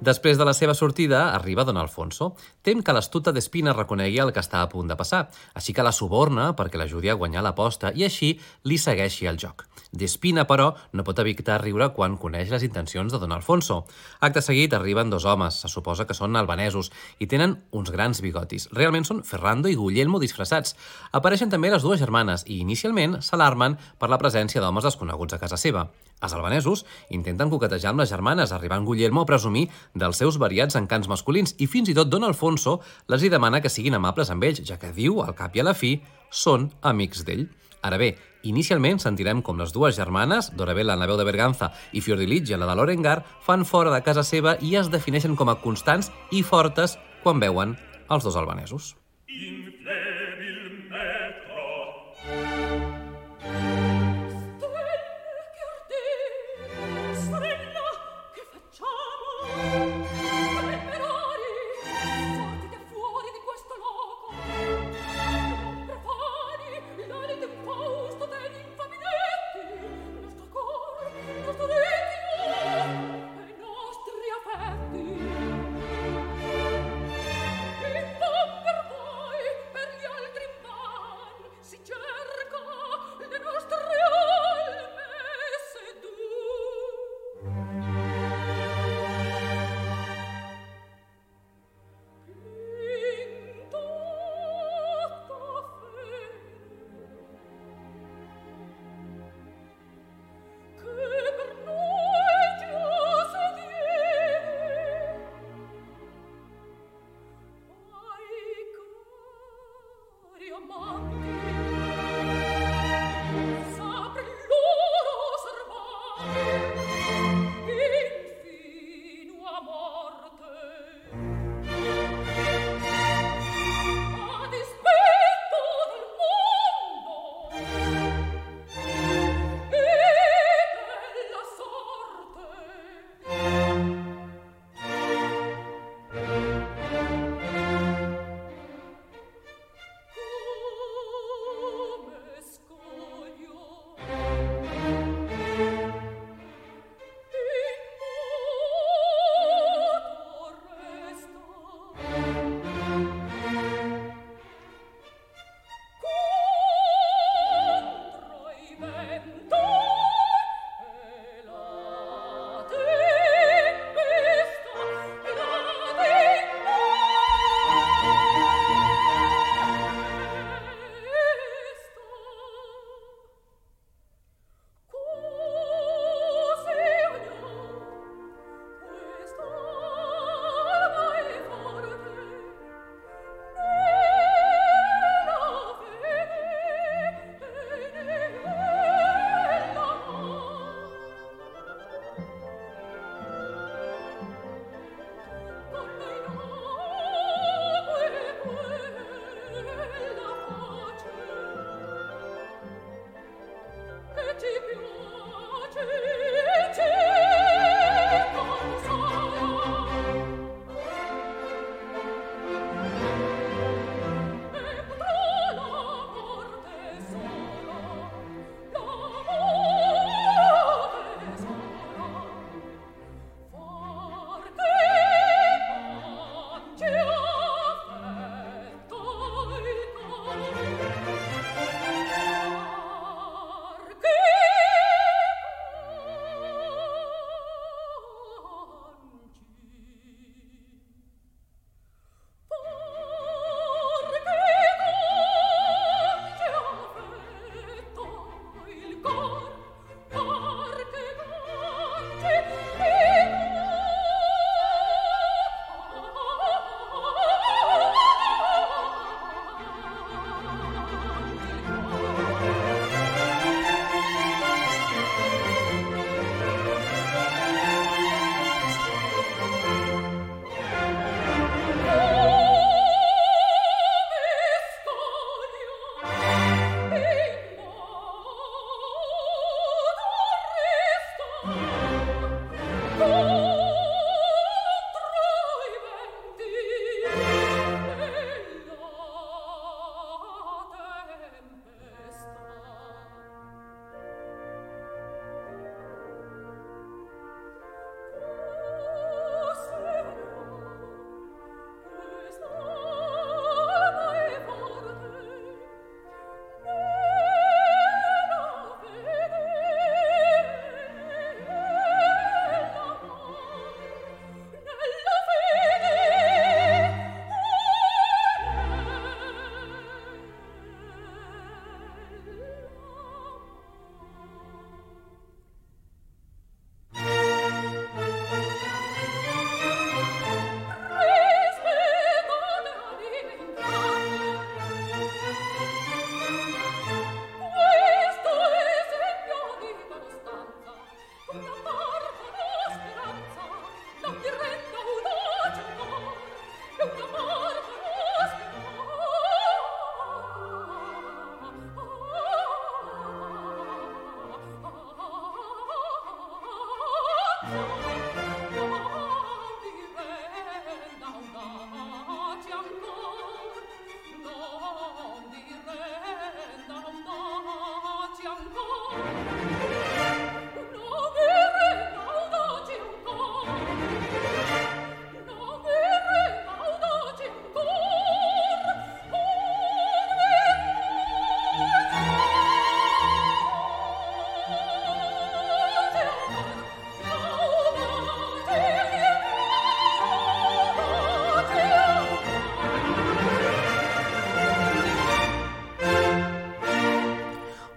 Després 0.03 0.35
de 0.35 0.43
la 0.43 0.51
seva 0.57 0.73
sortida, 0.75 1.19
arriba 1.31 1.63
Don 1.63 1.77
Alfonso. 1.79 2.33
Tem 2.61 2.81
que 2.83 2.95
l'astuta 2.95 3.31
d'Espina 3.31 3.75
reconegui 3.77 4.19
el 4.19 4.33
que 4.35 4.41
està 4.43 4.59
a 4.59 4.67
punt 4.67 4.89
de 4.91 4.97
passar, 4.99 5.29
així 5.55 5.71
que 5.71 5.85
la 5.85 5.93
suborna 5.95 6.49
perquè 6.59 6.81
l'ajudi 6.81 7.11
a 7.13 7.15
guanyar 7.21 7.45
l'aposta 7.45 7.93
i 7.95 8.03
així 8.03 8.33
li 8.67 8.79
segueixi 8.81 9.29
el 9.31 9.39
joc. 9.39 9.63
Despina, 9.93 10.47
però, 10.49 10.71
no 10.97 11.03
pot 11.05 11.19
evitar 11.21 11.59
riure 11.61 11.91
quan 11.93 12.15
coneix 12.17 12.49
les 12.49 12.63
intencions 12.65 13.13
de 13.13 13.19
Don 13.21 13.31
Alfonso. 13.35 13.83
Acte 14.25 14.41
seguit 14.41 14.73
arriben 14.73 15.11
dos 15.13 15.27
homes, 15.29 15.59
se 15.61 15.69
suposa 15.69 16.07
que 16.09 16.15
són 16.17 16.33
albanesos, 16.35 16.89
i 17.21 17.27
tenen 17.29 17.59
uns 17.77 17.91
grans 17.93 18.23
bigotis. 18.25 18.65
Realment 18.73 19.05
són 19.05 19.21
Ferrando 19.21 19.69
i 19.69 19.77
Guglielmo 19.77 20.17
disfressats. 20.17 20.73
Apareixen 21.13 21.53
també 21.53 21.69
les 21.69 21.85
dues 21.85 22.01
germanes 22.01 22.41
i, 22.47 22.57
inicialment, 22.65 23.19
s'alarmen 23.21 23.77
per 24.01 24.09
la 24.09 24.17
presència 24.17 24.65
d'homes 24.65 24.89
desconeguts 24.89 25.37
a 25.37 25.41
casa 25.45 25.61
seva. 25.61 25.85
Els 26.23 26.33
albanesos 26.33 26.85
intenten 27.13 27.53
coquetejar 27.53 27.93
amb 27.93 28.01
les 28.01 28.09
germanes, 28.09 28.49
arribant 28.55 28.89
Guglielmo 28.89 29.21
a 29.21 29.29
presumir 29.29 29.67
dels 29.93 30.17
seus 30.17 30.41
variats 30.41 30.79
encants 30.79 31.09
masculins 31.11 31.53
i 31.61 31.69
fins 31.69 31.93
i 31.93 31.97
tot 31.97 32.09
Don 32.09 32.25
Alfonso 32.25 32.79
les 33.13 33.21
hi 33.21 33.29
demana 33.29 33.61
que 33.61 33.69
siguin 33.69 33.99
amables 33.99 34.33
amb 34.33 34.49
ells, 34.49 34.65
ja 34.65 34.81
que 34.81 34.93
diu, 34.95 35.21
al 35.21 35.37
cap 35.37 35.53
i 35.53 35.61
a 35.61 35.69
la 35.69 35.77
fi, 35.77 35.99
són 36.31 36.71
amics 36.81 37.27
d'ell. 37.27 37.49
Ara 37.83 37.99
bé, 37.99 38.15
inicialment 38.43 38.99
sentirem 39.01 39.41
com 39.41 39.59
les 39.59 39.73
dues 39.73 39.95
germanes, 39.95 40.51
Dorabella 40.55 40.93
en 40.93 41.03
la 41.03 41.07
veu 41.09 41.17
de 41.19 41.27
Berganza 41.27 41.71
i 41.91 42.01
Fiordiligia, 42.01 42.59
la 42.59 42.69
de 42.69 42.75
Lorengar, 42.79 43.23
fan 43.41 43.65
fora 43.65 43.93
de 43.93 44.03
casa 44.03 44.23
seva 44.23 44.57
i 44.61 44.75
es 44.79 44.91
defineixen 44.93 45.35
com 45.39 45.49
a 45.49 45.59
constants 45.63 46.11
i 46.31 46.43
fortes 46.43 46.97
quan 47.23 47.39
veuen 47.39 47.77
els 48.09 48.23
dos 48.23 48.35
albanesos. 48.39 48.95
Inflebil 49.27 49.82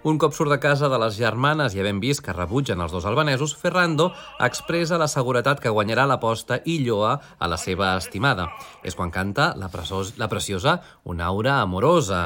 Un 0.07 0.15
cop 0.15 0.31
surt 0.31 0.53
de 0.53 0.55
casa 0.63 0.87
de 0.87 0.97
les 1.01 1.17
germanes 1.19 1.73
i 1.75 1.81
havent 1.81 1.97
vist 1.99 2.21
que 2.23 2.31
rebutgen 2.31 2.79
els 2.79 2.93
dos 2.95 3.03
albanesos, 3.09 3.57
Ferrando 3.59 4.05
expressa 4.45 4.95
la 5.01 5.09
seguretat 5.11 5.59
que 5.59 5.73
guanyarà 5.73 6.05
l'aposta 6.07 6.61
i 6.63 6.77
lloa 6.85 7.17
a 7.35 7.49
la 7.51 7.57
seva 7.59 7.89
estimada. 7.99 8.45
És 8.87 8.95
quan 8.95 9.11
canta 9.11 9.49
la, 9.59 9.67
presos, 9.67 10.13
la 10.15 10.29
preciosa 10.31 10.77
Una 11.03 11.27
aura 11.27 11.57
amorosa. 11.59 12.21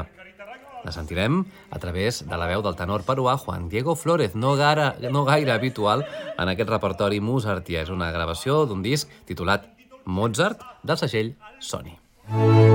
La 0.85 0.93
sentirem 0.93 1.41
a 1.71 1.81
través 1.81 2.21
de 2.21 2.37
la 2.37 2.49
veu 2.51 2.61
del 2.61 2.77
tenor 2.77 3.01
peruà 3.07 3.33
Juan 3.41 3.65
Diego 3.69 3.95
Flórez, 3.97 4.35
no, 4.35 4.53
gara, 4.61 4.93
no 5.09 5.25
gaire 5.25 5.55
habitual 5.55 6.05
en 6.37 6.53
aquest 6.53 6.69
repertori 6.69 7.17
mozartià. 7.17 7.81
És 7.81 7.89
una 7.89 8.11
gravació 8.13 8.67
d'un 8.69 8.85
disc 8.85 9.09
titulat 9.25 9.65
Mozart 10.05 10.61
del 10.83 11.01
segell 11.01 11.33
Sony. 11.57 11.97
Un'aura 12.29 12.70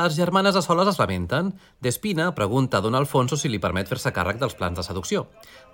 Les 0.00 0.14
germanes 0.16 0.56
a 0.56 0.62
soles 0.62 0.88
es 0.88 0.98
lamenten. 0.98 1.50
Despina 1.84 2.30
pregunta 2.34 2.78
a 2.78 2.80
Don 2.80 2.94
Alfonso 2.94 3.36
si 3.36 3.50
li 3.52 3.58
permet 3.60 3.90
fer-se 3.90 4.12
càrrec 4.16 4.38
dels 4.40 4.54
plans 4.56 4.78
de 4.78 4.84
seducció. 4.86 5.26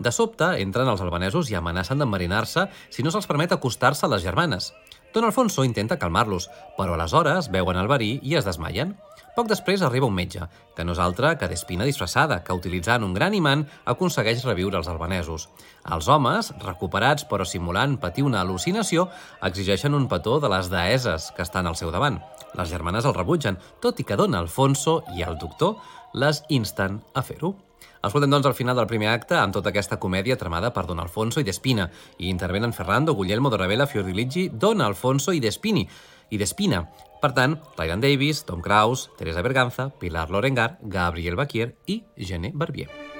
De 0.03 0.11
sobte, 0.11 0.49
entren 0.64 0.91
els 0.91 1.05
albanesos 1.05 1.51
i 1.53 1.55
amenacen 1.55 2.03
d'enverinar-se 2.03 2.64
si 2.91 3.05
no 3.07 3.12
se'ls 3.14 3.29
permet 3.31 3.55
acostar-se 3.55 4.07
a 4.07 4.11
les 4.11 4.27
germanes. 4.27 4.72
Don 5.14 5.29
Alfonso 5.29 5.62
intenta 5.68 6.01
calmar-los, 6.01 6.49
però 6.74 6.97
aleshores 6.97 7.53
veuen 7.55 7.79
el 7.79 7.93
verí 7.93 8.16
i 8.22 8.35
es 8.41 8.49
desmaien. 8.49 8.97
Poc 9.37 9.51
després 9.51 9.82
arriba 9.84 10.09
un 10.09 10.14
metge, 10.16 10.47
que 10.72 10.84
no 10.87 10.95
és 10.97 11.01
altre 11.03 11.34
que 11.37 11.49
Despina 11.51 11.84
disfressada, 11.84 12.39
que 12.41 12.55
utilitzant 12.57 13.03
un 13.05 13.12
gran 13.12 13.34
imant 13.37 13.66
aconsegueix 13.93 14.41
reviure 14.47 14.78
els 14.80 14.89
albanesos. 14.89 15.51
Els 15.93 16.07
homes, 16.09 16.55
recuperats 16.62 17.26
però 17.28 17.45
simulant 17.45 17.99
patir 18.01 18.24
una 18.24 18.41
al·lucinació, 18.41 19.11
exigeixen 19.45 19.93
un 19.93 20.07
petó 20.09 20.39
de 20.41 20.49
les 20.49 20.70
deeses 20.72 21.28
que 21.37 21.45
estan 21.45 21.68
al 21.68 21.76
seu 21.76 21.93
davant. 21.93 22.16
Les 22.57 22.72
germanes 22.72 23.05
el 23.05 23.12
rebutgen, 23.12 23.59
tot 23.84 24.01
i 24.01 24.07
que 24.09 24.16
Don 24.16 24.39
Alfonso 24.39 25.03
i 25.12 25.26
el 25.26 25.37
doctor 25.37 25.76
les 26.16 26.41
insten 26.49 27.03
a 27.12 27.20
fer-ho. 27.20 27.53
Escoltem, 28.07 28.32
doncs, 28.32 28.49
al 28.49 28.57
final 28.57 28.80
del 28.80 28.89
primer 28.89 29.11
acte 29.12 29.37
amb 29.37 29.53
tota 29.53 29.68
aquesta 29.68 29.99
comèdia 30.01 30.39
tramada 30.41 30.70
per 30.72 30.87
Don 30.89 31.03
Alfonso 31.03 31.43
i 31.43 31.45
Despina. 31.45 31.91
I 32.16 32.30
intervenen 32.32 32.72
Ferrando, 32.72 33.12
Guglielmo 33.12 33.53
de 33.53 33.61
Ravella, 33.61 33.89
Fiordiligi, 33.91 34.49
Don 34.49 34.80
Alfonso 34.80 35.37
i 35.37 35.45
Despini. 35.45 35.84
I 36.30 36.41
Despina. 36.41 36.87
Per 37.21 37.33
tant, 37.33 37.57
Ryan 37.79 38.01
Davis, 38.05 38.45
Tom 38.45 38.61
Kraus, 38.62 39.09
Teresa 39.19 39.43
Berganza, 39.43 39.91
Pilar 39.99 40.31
Lorengar, 40.31 40.79
Gabriel 40.83 41.37
Baquier 41.37 41.75
i 41.87 42.03
Gené 42.17 42.53
Barbier. 42.55 43.16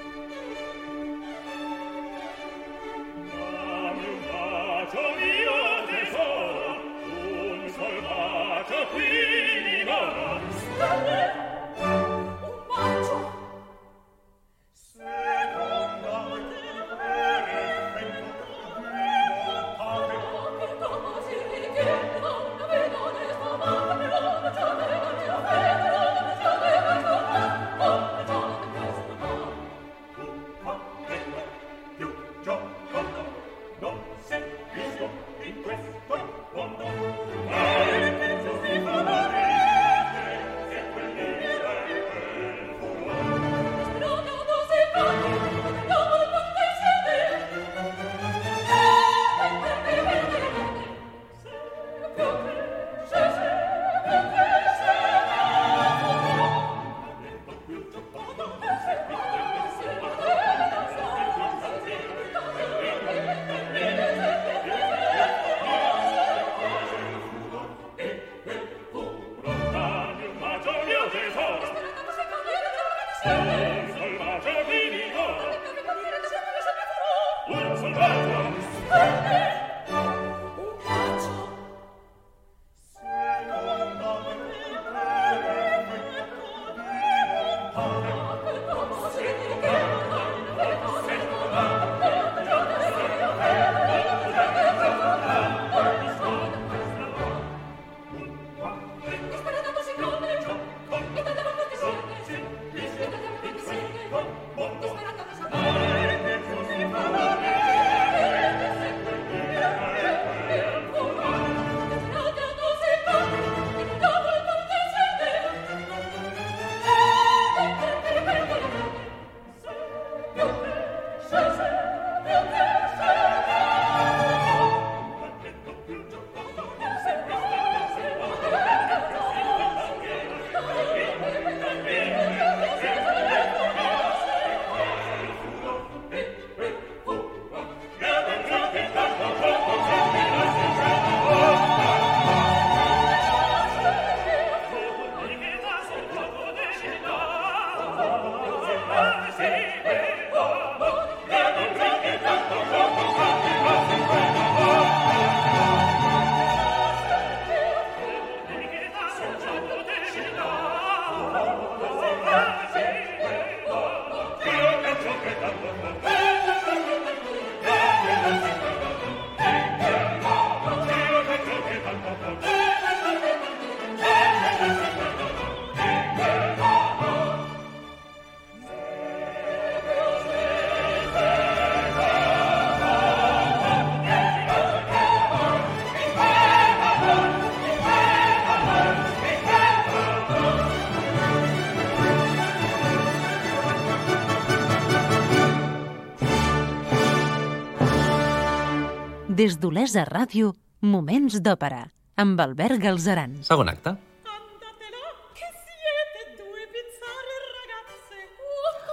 Des 199.47 199.61
d'Olesa 199.62 200.03
Ràdio, 200.09 200.49
Moments 200.82 201.36
d'Òpera, 201.38 201.84
amb 202.18 202.40
Albert 202.42 202.80
Galzeran. 202.82 203.36
Segon 203.47 203.68
acte. 203.70 203.92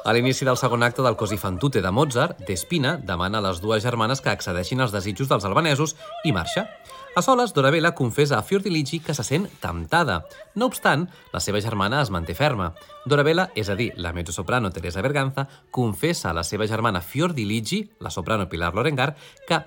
A 0.04 0.14
l'inici 0.14 0.46
del 0.46 0.60
segon 0.62 0.86
acte 0.86 1.02
del 1.02 1.18
Così 1.18 1.40
fan 1.42 1.58
tutte 1.58 1.82
de 1.82 1.90
Mozart, 1.90 2.44
Despina 2.46 2.98
demana 3.02 3.42
a 3.42 3.46
les 3.48 3.64
dues 3.66 3.82
germanes 3.82 4.22
que 4.22 4.30
accedeixin 4.30 4.84
als 4.84 4.94
desitjos 4.94 5.32
dels 5.32 5.50
albanesos 5.50 5.96
i 6.22 6.36
marxa. 6.38 6.68
A 7.16 7.26
soles, 7.26 7.54
Dorabella 7.58 7.96
confessa 7.98 8.38
a 8.38 8.46
Fiordiligi 8.46 9.00
que 9.00 9.18
se 9.18 9.26
sent 9.26 9.50
temptada. 9.64 10.22
No 10.54 10.70
obstant, 10.70 11.08
la 11.34 11.42
seva 11.42 11.66
germana 11.66 12.04
es 12.04 12.14
manté 12.14 12.38
ferma. 12.38 12.76
Dorabella, 13.10 13.50
és 13.56 13.74
a 13.74 13.80
dir, 13.80 13.94
la 13.98 14.14
mezzosoprano 14.14 14.70
Teresa 14.70 15.02
Berganza, 15.02 15.48
confessa 15.72 16.30
a 16.30 16.38
la 16.38 16.44
seva 16.44 16.70
germana 16.70 17.02
Fiordiligi, 17.02 17.88
la 18.02 18.14
soprano 18.14 18.50
Pilar 18.50 18.76
Lorengar, 18.76 19.16
que 19.48 19.64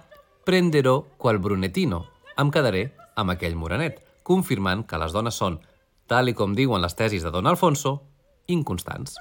prenderò 0.46 1.02
qual 1.18 1.40
brunetino, 1.42 2.04
em 2.38 2.52
quedaré 2.54 2.84
amb 3.18 3.34
aquell 3.34 3.58
morenet, 3.58 3.98
confirmant 4.22 4.84
que 4.86 5.00
les 5.02 5.16
dones 5.16 5.34
són, 5.42 5.58
tal 6.06 6.30
i 6.30 6.36
com 6.38 6.54
diuen 6.54 6.84
les 6.86 6.94
tesis 6.94 7.26
de 7.26 7.34
Don 7.34 7.50
Alfonso, 7.50 7.98
inconstants. 8.46 9.18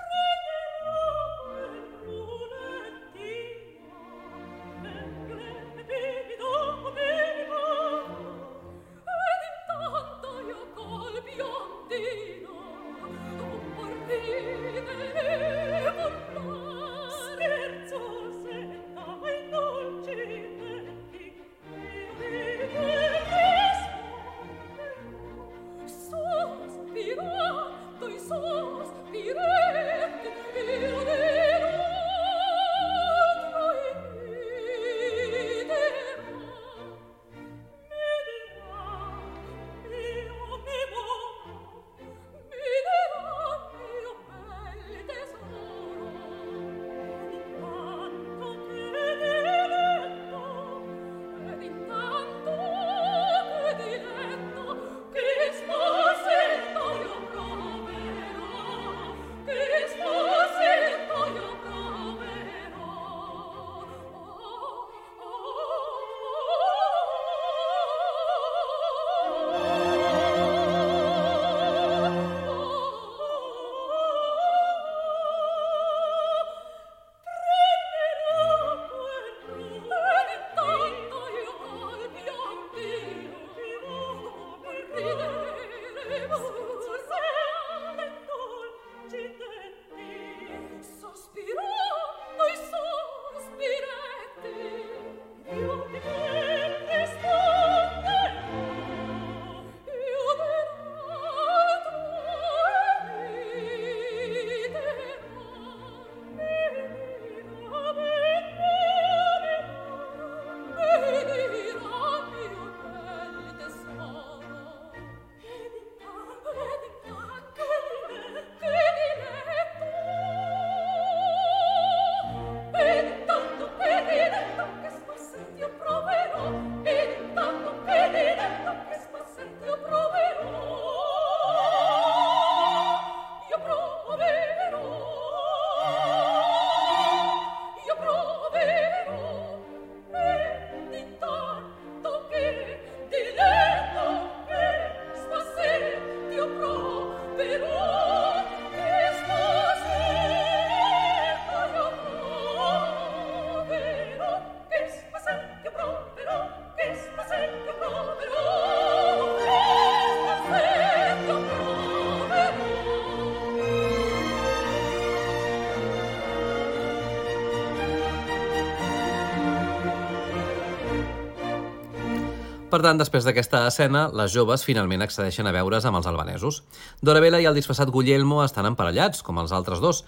Per 172.75 172.81
tant, 172.83 172.97
després 172.99 173.23
d'aquesta 173.23 173.61
escena, 173.69 174.01
les 174.19 174.33
joves 174.33 174.65
finalment 174.67 174.99
accedeixen 175.05 175.47
a 175.47 175.51
veure's 175.55 175.85
amb 175.87 175.95
els 175.95 176.07
albanesos. 176.11 176.57
Dorabella 176.99 177.39
i 177.39 177.45
el 177.47 177.55
disfressat 177.55 177.87
Guglielmo 177.87 178.41
estan 178.43 178.67
emparellats, 178.67 179.21
com 179.23 179.39
els 179.39 179.53
altres 179.55 179.79
dos. 179.79 180.01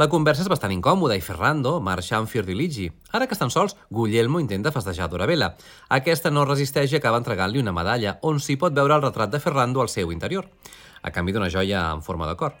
La 0.00 0.06
conversa 0.08 0.40
és 0.40 0.48
bastant 0.48 0.72
incòmoda 0.72 1.18
i 1.18 1.24
Ferrando 1.26 1.74
marxa 1.84 2.16
amb 2.16 2.30
Fiordiligi. 2.32 2.86
Ara 3.12 3.28
que 3.28 3.36
estan 3.36 3.52
sols, 3.52 3.76
Guglielmo 3.92 4.40
intenta 4.40 4.72
festejar 4.72 5.10
Dorabella. 5.12 5.50
Aquesta 5.98 6.32
no 6.32 6.46
resisteix 6.48 6.94
i 6.94 7.00
acaba 7.02 7.20
entregant-li 7.20 7.60
una 7.60 7.76
medalla, 7.76 8.16
on 8.22 8.40
s'hi 8.40 8.56
pot 8.56 8.72
veure 8.72 8.96
el 8.96 9.04
retrat 9.04 9.36
de 9.36 9.44
Ferrando 9.44 9.84
al 9.84 9.92
seu 9.92 10.16
interior 10.16 10.48
a 11.04 11.12
canvi 11.12 11.34
d'una 11.36 11.50
joia 11.52 11.84
en 11.92 12.00
forma 12.00 12.24
de 12.24 12.38
cor. 12.40 12.54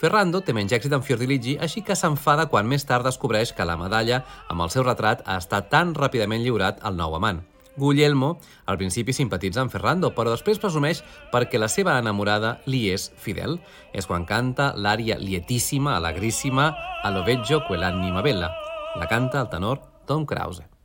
Ferrando 0.00 0.40
té 0.40 0.56
menys 0.56 0.72
èxit 0.72 0.96
amb 0.96 1.04
Fiordiligi, 1.04 1.58
així 1.60 1.84
que 1.84 1.92
s'enfada 1.92 2.48
quan 2.48 2.64
més 2.64 2.88
tard 2.88 3.04
descobreix 3.04 3.52
que 3.52 3.68
la 3.68 3.76
medalla 3.76 4.24
amb 4.48 4.64
el 4.64 4.72
seu 4.72 4.88
retrat 4.88 5.20
ha 5.26 5.36
estat 5.36 5.68
tan 5.68 5.92
ràpidament 5.92 6.40
lliurat 6.40 6.80
al 6.80 6.96
nou 6.96 7.20
amant. 7.20 7.49
Guglielmo 7.80 8.36
al 8.70 8.78
principi 8.78 9.14
simpatitza 9.16 9.64
amb 9.64 9.72
Ferrando, 9.72 10.12
però 10.14 10.30
després 10.30 10.60
presumeix 10.62 11.02
perquè 11.32 11.58
la 11.58 11.70
seva 11.72 11.98
enamorada 11.98 12.58
li 12.70 12.86
és 12.92 13.10
fidel. 13.16 13.58
És 13.96 14.06
quan 14.06 14.28
canta 14.28 14.74
l'ària 14.76 15.18
lietíssima, 15.18 15.96
alegríssima, 15.96 16.70
a 17.02 17.10
lo 17.10 17.24
veggio 17.26 17.64
quell'anima 17.66 18.22
bella. 18.22 18.52
La 19.00 19.08
canta 19.10 19.40
el 19.40 19.50
tenor 19.50 19.82
Tom 20.06 20.26
Krause. 20.26 20.79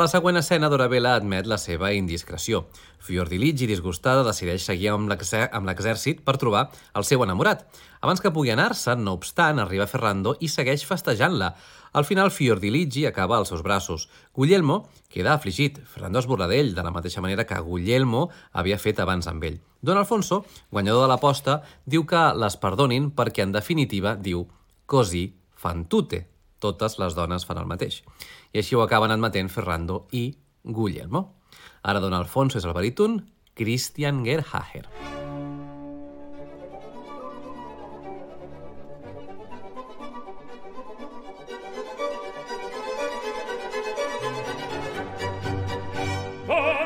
La 0.00 0.06
següent 0.08 0.38
escena, 0.40 0.70
Dorabella 0.72 1.10
admet 1.18 1.44
la 1.44 1.58
seva 1.60 1.90
indiscreció. 1.92 2.62
Fiordiligi, 3.04 3.66
disgustada, 3.68 4.22
decideix 4.24 4.62
seguir 4.64 4.88
amb 4.94 5.10
l'exè- 5.10 5.50
amb 5.52 5.68
l'exèrcit 5.68 6.22
per 6.24 6.38
trobar 6.40 6.70
el 6.96 7.04
seu 7.04 7.22
enamorat. 7.22 7.66
Abans 8.00 8.22
que 8.22 8.30
pugui 8.30 8.48
anar-se, 8.48 8.94
no 8.96 9.12
obstant, 9.12 9.58
arriba 9.60 9.86
Ferrando 9.86 10.38
i 10.40 10.48
segueix 10.48 10.86
festejant-la. 10.88 11.54
Al 11.92 12.06
final, 12.06 12.30
Fiordiligi 12.30 13.04
acaba 13.04 13.36
als 13.36 13.48
seus 13.48 13.62
braços. 13.62 14.08
Guglielmo 14.32 14.88
queda 15.10 15.34
afligit. 15.34 15.84
Ferrando 15.84 16.18
es 16.18 16.26
burla 16.26 16.48
d'ell, 16.48 16.74
de 16.74 16.82
la 16.82 16.90
mateixa 16.90 17.20
manera 17.20 17.44
que 17.44 17.60
Guglielmo 17.60 18.30
havia 18.52 18.78
fet 18.78 19.00
abans 19.00 19.26
amb 19.26 19.44
ell. 19.44 19.60
Don 19.82 19.98
Alfonso, 19.98 20.46
guanyador 20.70 21.02
de 21.02 21.08
l'aposta, 21.08 21.62
diu 21.84 22.06
que 22.06 22.32
les 22.40 22.56
perdonin 22.56 23.12
perquè, 23.12 23.42
en 23.42 23.52
definitiva, 23.52 24.16
diu 24.16 24.48
«così 24.86 25.36
fan 25.54 25.84
tutte». 25.84 26.39
Totes 26.60 26.98
les 27.00 27.16
dones 27.16 27.46
fan 27.48 27.58
el 27.58 27.68
mateix. 27.68 28.02
I 28.52 28.60
així 28.60 28.76
ho 28.76 28.84
acaben 28.84 29.10
admetent 29.10 29.48
Ferrando 29.52 30.04
i 30.12 30.28
Guglielmo. 30.64 31.26
Ara 31.82 32.00
Don 32.04 32.14
Alfonso 32.14 32.60
és 32.60 32.68
el 32.68 32.76
baríton 32.76 33.22
Christian 33.56 34.24
Gerhaher. 34.24 34.86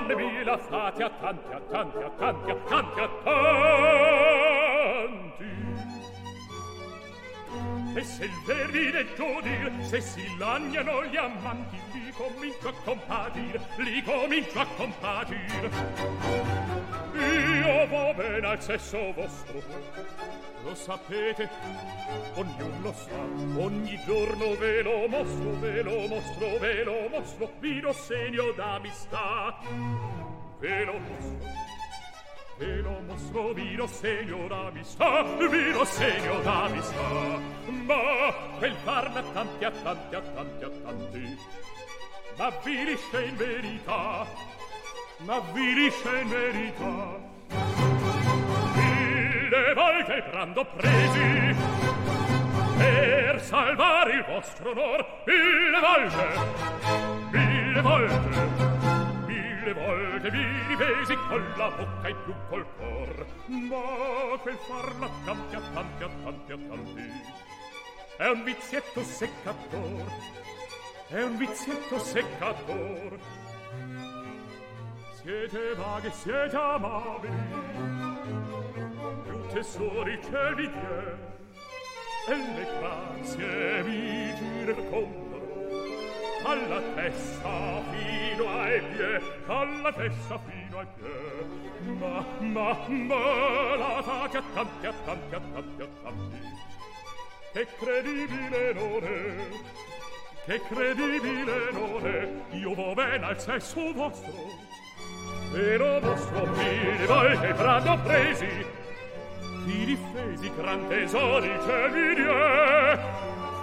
Donne 0.05 0.17
mille 0.17 0.59
fate 0.69 1.05
a 1.05 1.11
tanti, 1.21 1.53
a 1.55 1.61
tanti, 1.73 1.99
a 1.99 2.11
tanti, 2.19 2.51
a 2.51 2.57
tanti, 2.69 3.01
a 3.01 3.09
tanti. 3.25 4.34
e 7.97 8.03
se 8.03 8.25
il 8.25 8.33
verdinetto 8.45 9.41
dir 9.43 9.71
se 9.83 10.01
si 10.01 10.37
lagnano 10.37 11.05
gli 11.05 11.17
amanti 11.17 11.77
li 11.93 12.11
comincio 12.11 12.69
a 12.69 12.73
compatir 12.85 13.61
li 13.77 14.03
comincio 14.03 14.61
a 14.61 14.67
compatir 14.77 15.71
io 17.15 17.87
vo 17.87 18.15
bene 18.15 18.47
al 18.47 18.61
sesso 18.61 19.13
vostro 19.13 19.63
lo 20.65 20.75
sapete 20.75 21.49
ognuno 22.35 22.81
lo 22.81 22.93
sa 22.93 23.63
ogni 23.63 24.01
giorno 24.05 24.57
ve 24.57 24.83
lo 24.83 25.07
mostro 25.07 25.51
ve 25.61 25.83
lo 25.83 26.07
mostro 26.09 26.59
ve 26.59 26.83
lo 26.83 27.09
mostro 27.11 27.53
vi 27.61 27.81
do 27.81 27.93
segno 27.93 28.51
d'amistà 28.53 29.59
ve 30.59 30.85
lo 30.85 30.99
mostro. 30.99 31.84
Te 32.57 32.77
lo 32.83 33.01
mostro, 33.05 33.53
vi 33.53 33.75
lo 33.75 33.87
segno 33.89 34.47
d'amistà, 34.47 35.23
vi 35.23 35.73
lo 35.73 35.85
segno 35.85 36.39
d'amistà. 36.41 37.41
Ma 37.67 38.33
quel 38.59 38.75
farla 38.85 39.23
tanti 39.33 39.65
a 39.65 39.71
tanti 39.73 40.15
a 40.15 40.21
tanti 40.21 40.65
a 40.65 40.71
tanti, 40.85 41.39
ma 42.37 42.53
vilisce 42.63 43.25
in 43.25 43.37
verità, 43.37 44.27
ma 45.19 45.41
vilisce 45.53 46.21
in 46.21 46.29
verità. 46.29 47.19
Mille 48.75 49.75
volte 49.75 50.25
brando 50.31 50.65
presi, 50.77 51.57
per 52.77 53.41
salvare 53.43 54.13
il 54.13 54.25
vostro 54.27 54.71
onor, 54.71 55.23
mille 55.27 55.81
volte, 55.81 56.27
mille 57.33 57.81
volte, 57.81 58.84
volte 59.75 60.31
vi 60.31 60.45
ripesi 60.69 61.15
con 61.29 61.45
la 61.57 61.69
bocca 61.71 62.09
e 62.09 62.15
più 62.15 62.35
col 62.49 62.67
cor. 62.77 63.27
Ma 63.47 64.39
quel 64.39 64.57
farla 64.57 65.11
tanti 65.25 65.55
a 65.57 65.61
tanti 65.73 66.03
a 66.03 66.11
tanti 66.23 66.53
a 66.53 66.57
tanti 66.69 67.43
è 68.17 68.29
un 68.29 68.45
vizietto 68.45 69.03
seccator 69.03 70.05
è 71.09 71.23
un 71.23 71.37
vizietto 71.37 71.99
seccator 71.99 73.19
siete 75.21 75.75
vaghe, 75.75 76.13
siete 76.13 76.57
amabili 76.57 77.35
più 79.25 79.47
tesori 79.53 80.19
che 80.21 80.55
vi 80.55 80.71
diè 80.71 81.15
e 82.29 82.37
le 82.37 82.67
grazie 82.79 83.83
vi 83.83 84.35
girer 84.37 84.89
con 84.91 85.24
alla 86.45 86.81
testa 86.95 87.83
fino 87.91 88.49
ai 88.49 88.81
pie 88.81 89.21
alla 89.47 89.93
testa 89.93 90.39
fino 90.47 90.79
ai 90.79 90.87
pie. 90.95 91.93
Ma 91.99 92.25
ma 92.39 92.89
ma 92.89 93.77
la 93.77 94.03
faccia 94.03 94.43
tanti 94.53 94.89
tanti 95.05 95.31
tanti 95.31 95.89
tanti. 96.03 96.39
Che 97.53 97.67
credibile 97.79 98.73
non 98.73 99.05
è 99.05 99.35
che 100.45 100.61
credibile 100.69 101.71
non 101.73 102.07
è 102.07 102.57
io 102.57 102.75
vo 102.75 102.93
bene 102.93 103.25
al 103.25 103.41
sesso 103.41 103.93
vostro 103.95 104.33
vero 105.51 106.01
vostro 106.01 106.47
mille 106.47 107.07
volte 107.07 107.55
prando 107.55 107.99
presi. 108.03 108.67
Chi 109.65 109.85
difesi 109.87 110.53
gran 110.57 110.87
tesori 110.89 111.49
che 111.49 111.89
mi 111.91 112.15
die 112.15 112.99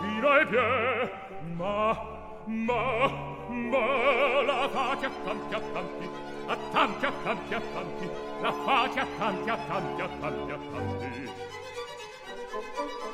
fino 0.02 0.30
ai 0.30 0.46
pie. 0.48 1.12
Ma 1.56 2.21
ma, 2.46 3.08
ma 3.48 4.42
la 4.42 4.70
fate 4.70 5.06
accanti, 5.06 5.54
accanti, 5.54 6.10
accanti, 6.48 7.06
accanti, 7.06 7.54
accanti, 7.54 8.10
la 8.42 8.52
fate 8.52 9.00
accanti, 9.00 9.50
accanti, 9.50 10.02
accanti, 10.02 10.52
accanti. 10.52 11.32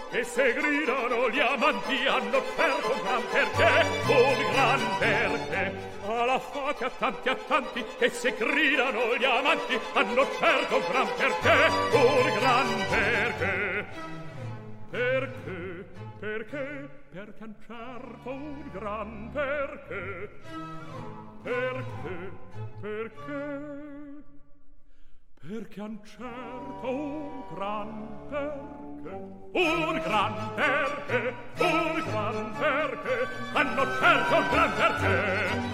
E 0.09 0.23
se 0.23 0.53
gridano 0.53 1.29
gli 1.29 1.39
amanti 1.39 2.07
hanno 2.07 2.37
offerto 2.37 2.91
un 2.91 3.01
gran 3.03 3.23
perché, 3.29 3.85
un 4.07 4.51
gran 4.51 4.97
perché. 4.97 5.95
Alla 6.07 6.39
fate 6.39 6.85
accanti, 6.85 7.29
accanti, 7.29 7.85
e 7.99 8.09
se 8.09 8.33
gridano 8.37 9.15
gli 9.17 9.25
amanti 9.25 9.79
hanno 9.93 10.21
offerto 10.21 10.75
un 10.77 10.83
gran 10.89 11.07
perché, 11.15 11.97
un 11.97 12.39
gran 12.39 12.85
perché. 12.89 13.85
Perché, 14.89 15.85
perché, 16.19 16.96
perché 17.09 17.43
han 17.43 17.55
certo 17.65 18.29
un 18.29 18.69
gran 18.71 19.29
perché. 19.31 20.29
Perché, 21.43 22.31
perché, 22.81 24.23
perché 25.39 25.81
han 25.81 25.99
certo 26.03 26.89
un 26.89 27.43
gran 27.53 28.27
perché. 28.29 29.35
Un 29.53 30.01
gran 30.03 30.53
perché, 30.55 31.33
un 31.59 32.03
gran 32.05 32.51
perché, 32.57 33.27
hanno 33.53 33.83
certo 33.99 34.35
un 34.35 34.47
gran 34.49 34.71
perché. 34.75 35.67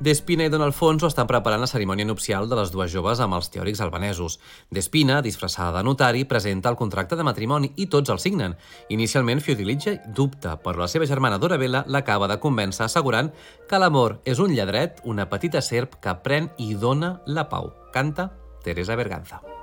Despina 0.00 0.44
i 0.46 0.48
Don 0.48 0.62
Alfonso 0.62 1.08
estan 1.10 1.26
preparant 1.26 1.58
la 1.58 1.66
cerimònia 1.66 2.06
nupcial 2.06 2.46
de 2.46 2.54
les 2.54 2.70
dues 2.70 2.92
joves 2.92 3.18
amb 3.18 3.34
els 3.34 3.50
teòrics 3.50 3.80
albanesos. 3.82 4.36
Despina, 4.70 5.16
disfressada 5.26 5.80
de 5.80 5.82
notari, 5.82 6.22
presenta 6.22 6.70
el 6.70 6.78
contracte 6.78 7.18
de 7.18 7.26
matrimoni 7.26 7.72
i 7.74 7.88
tots 7.90 8.14
el 8.14 8.22
signen. 8.22 8.54
Inicialment, 8.94 9.42
Fiordilitge 9.42 9.98
dubta, 10.14 10.54
però 10.62 10.84
la 10.84 10.88
seva 10.88 11.10
germana 11.10 11.42
Dorabella 11.42 11.82
l'acaba 11.90 12.30
de 12.30 12.38
convèncer 12.38 12.86
assegurant 12.86 13.32
que 13.66 13.82
l'amor 13.82 14.20
és 14.24 14.38
un 14.38 14.54
lladret, 14.54 15.02
una 15.02 15.26
petita 15.26 15.58
serp 15.66 15.98
que 15.98 16.14
pren 16.22 16.52
i 16.62 16.74
dona 16.78 17.16
la 17.26 17.48
pau. 17.50 17.72
Canta 17.90 18.30
Teresa 18.62 18.94
Berganza. 18.94 19.57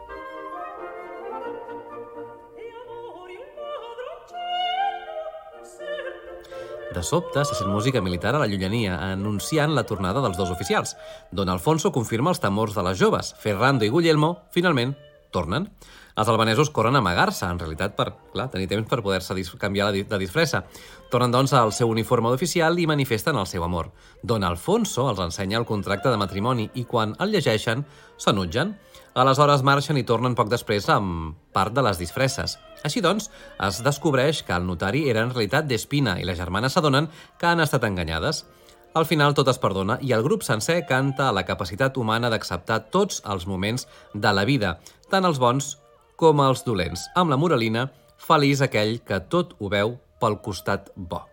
De 6.94 7.02
sobte, 7.04 7.44
se 7.46 7.56
sent 7.58 7.72
música 7.72 8.02
militar 8.02 8.36
a 8.36 8.40
la 8.40 8.48
llunyania, 8.48 9.00
anunciant 9.12 9.74
la 9.74 9.84
tornada 9.90 10.22
dels 10.22 10.38
dos 10.38 10.52
oficials. 10.54 10.94
Don 11.32 11.50
Alfonso 11.50 11.92
confirma 11.92 12.32
els 12.32 12.40
temors 12.44 12.76
de 12.78 12.84
les 12.86 13.00
joves. 13.00 13.34
Ferrando 13.42 13.86
i 13.86 13.90
Guglielmo, 13.90 14.36
finalment, 14.54 14.94
tornen. 15.34 15.72
Els 16.16 16.30
albanesos 16.32 16.70
corren 16.72 16.96
a 16.96 17.02
amagar-se, 17.04 17.44
en 17.44 17.58
realitat 17.60 17.96
per 17.98 18.14
clar, 18.32 18.48
tenir 18.54 18.70
temps 18.72 18.88
per 18.88 19.02
poder-se 19.04 19.36
canviar 19.60 19.90
de 19.92 20.20
disfressa. 20.22 20.64
Tornen, 21.12 21.34
doncs, 21.34 21.52
al 21.54 21.74
seu 21.76 21.92
uniforme 21.92 22.32
d'oficial 22.32 22.80
i 22.80 22.88
manifesten 22.88 23.36
el 23.36 23.50
seu 23.52 23.66
amor. 23.66 23.92
Don 24.24 24.46
Alfonso 24.48 25.10
els 25.10 25.20
ensenya 25.20 25.60
el 25.60 25.68
contracte 25.68 26.14
de 26.14 26.22
matrimoni 26.22 26.70
i 26.80 26.86
quan 26.86 27.18
el 27.20 27.36
llegeixen, 27.36 27.84
s'enutgen. 28.16 28.78
Aleshores 29.16 29.62
marxen 29.64 29.96
i 29.96 30.04
tornen 30.04 30.34
poc 30.36 30.50
després 30.52 30.90
amb 30.92 31.38
part 31.56 31.72
de 31.72 31.80
les 31.86 32.00
disfresses. 32.02 32.58
Així 32.84 33.00
doncs, 33.00 33.30
es 33.64 33.78
descobreix 33.86 34.42
que 34.44 34.52
el 34.52 34.66
notari 34.68 35.06
era 35.08 35.22
en 35.24 35.30
realitat 35.32 35.70
d'Espina 35.70 36.18
i 36.20 36.26
les 36.28 36.36
germanes 36.36 36.76
s'adonen 36.76 37.08
que 37.40 37.48
han 37.48 37.64
estat 37.64 37.88
enganyades. 37.88 38.44
Al 38.92 39.08
final 39.08 39.32
tot 39.38 39.48
es 39.48 39.60
perdona 39.64 39.96
i 40.04 40.12
el 40.12 40.24
grup 40.26 40.44
sencer 40.44 40.82
canta 40.90 41.30
a 41.30 41.36
la 41.36 41.46
capacitat 41.48 41.96
humana 41.96 42.32
d'acceptar 42.34 42.82
tots 42.92 43.22
els 43.24 43.48
moments 43.48 43.88
de 44.14 44.34
la 44.36 44.44
vida, 44.44 44.74
tant 45.08 45.24
els 45.24 45.40
bons 45.40 45.78
com 46.20 46.44
els 46.44 46.66
dolents, 46.68 47.08
amb 47.16 47.32
la 47.32 47.40
moralina 47.40 47.88
feliç 48.20 48.68
aquell 48.68 49.00
que 49.00 49.22
tot 49.32 49.56
ho 49.60 49.72
veu 49.72 49.96
pel 50.20 50.42
costat 50.44 50.92
bo. 50.96 51.24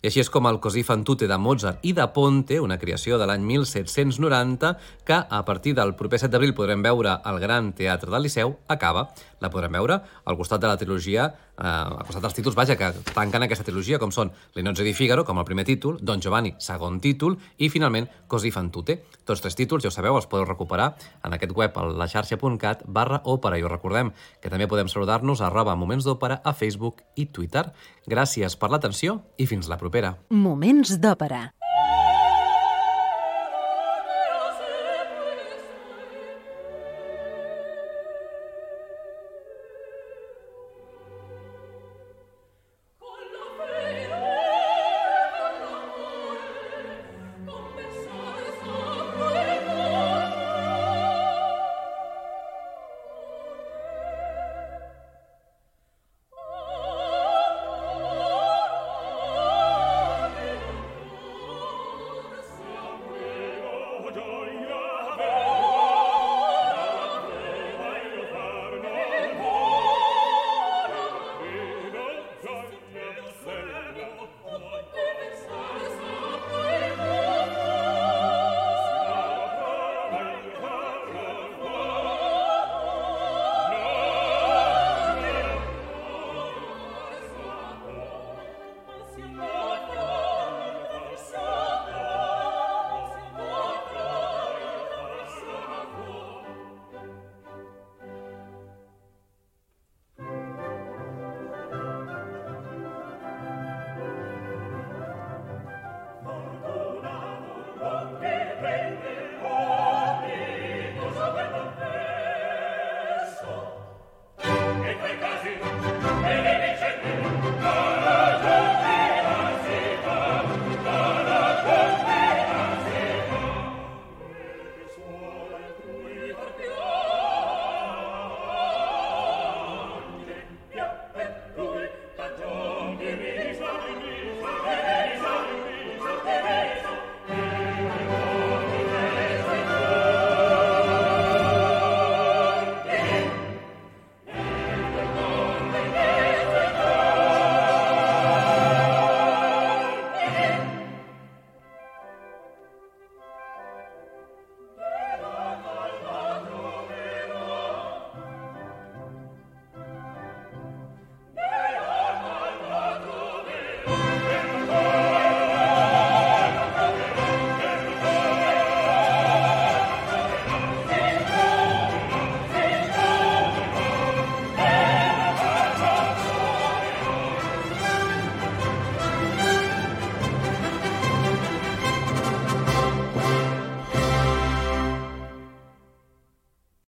I 0.00 0.08
així 0.08 0.22
és 0.22 0.30
com 0.32 0.46
el 0.48 0.56
Così 0.64 0.80
fan 0.80 1.02
tutte 1.04 1.26
de 1.28 1.36
Mozart 1.36 1.82
i 1.84 1.90
de 1.92 2.06
Ponte, 2.14 2.56
una 2.64 2.78
creació 2.80 3.18
de 3.20 3.26
l'any 3.28 3.42
1790, 3.44 4.70
que 5.04 5.18
a 5.20 5.40
partir 5.44 5.74
del 5.76 5.92
proper 5.98 6.22
7 6.22 6.32
d'abril 6.32 6.54
podrem 6.56 6.80
veure 6.80 7.18
al 7.20 7.40
Gran 7.42 7.74
Teatre 7.76 8.08
del 8.08 8.24
Liceu, 8.24 8.54
acaba. 8.72 9.10
La 9.44 9.50
podrem 9.52 9.76
veure 9.76 9.98
al 10.24 10.38
costat 10.40 10.64
de 10.64 10.70
la 10.72 10.78
trilogia, 10.80 11.28
eh, 11.60 11.66
al 11.66 12.06
costat 12.06 12.24
dels 12.24 12.36
títols, 12.36 12.56
vaja, 12.56 12.76
que 12.76 12.90
tanquen 13.12 13.44
aquesta 13.44 13.66
trilogia, 13.66 14.00
com 14.00 14.12
són 14.14 14.32
Le 14.56 14.64
nozze 14.64 14.84
di 14.86 14.94
Figaro, 14.96 15.24
com 15.24 15.38
el 15.38 15.46
primer 15.48 15.66
títol, 15.68 15.98
Don 16.00 16.20
Giovanni, 16.20 16.54
segon 16.58 17.00
títol, 17.00 17.36
i 17.58 17.68
finalment 17.68 18.08
Così 18.30 18.50
fan 18.50 18.70
tutte. 18.70 19.00
Tots 19.26 19.42
tres 19.42 19.56
títols, 19.58 19.84
ja 19.84 19.90
ho 19.90 19.94
sabeu, 19.94 20.16
els 20.16 20.28
podeu 20.30 20.46
recuperar 20.48 20.92
en 21.26 21.36
aquest 21.36 21.54
web, 21.56 21.76
a 21.76 21.86
laxarxa.cat 22.02 22.84
barra 22.86 23.20
òpera. 23.24 23.58
I 23.58 23.66
us 23.66 23.72
recordem 23.72 24.12
que 24.40 24.50
també 24.50 24.68
podem 24.70 24.88
saludar-nos 24.88 25.42
a 25.42 25.48
arroba 25.50 25.76
Moments 25.76 26.06
d'Òpera 26.08 26.40
a 26.44 26.54
Facebook 26.54 27.04
i 27.16 27.26
Twitter. 27.26 27.68
Gràcies 28.10 28.56
per 28.56 28.70
l'atenció 28.70 29.20
i 29.36 29.46
fins 29.50 29.68
la 29.68 29.78
propera. 29.78 30.16
Moments 30.30 30.96
d'òpera. 30.98 31.59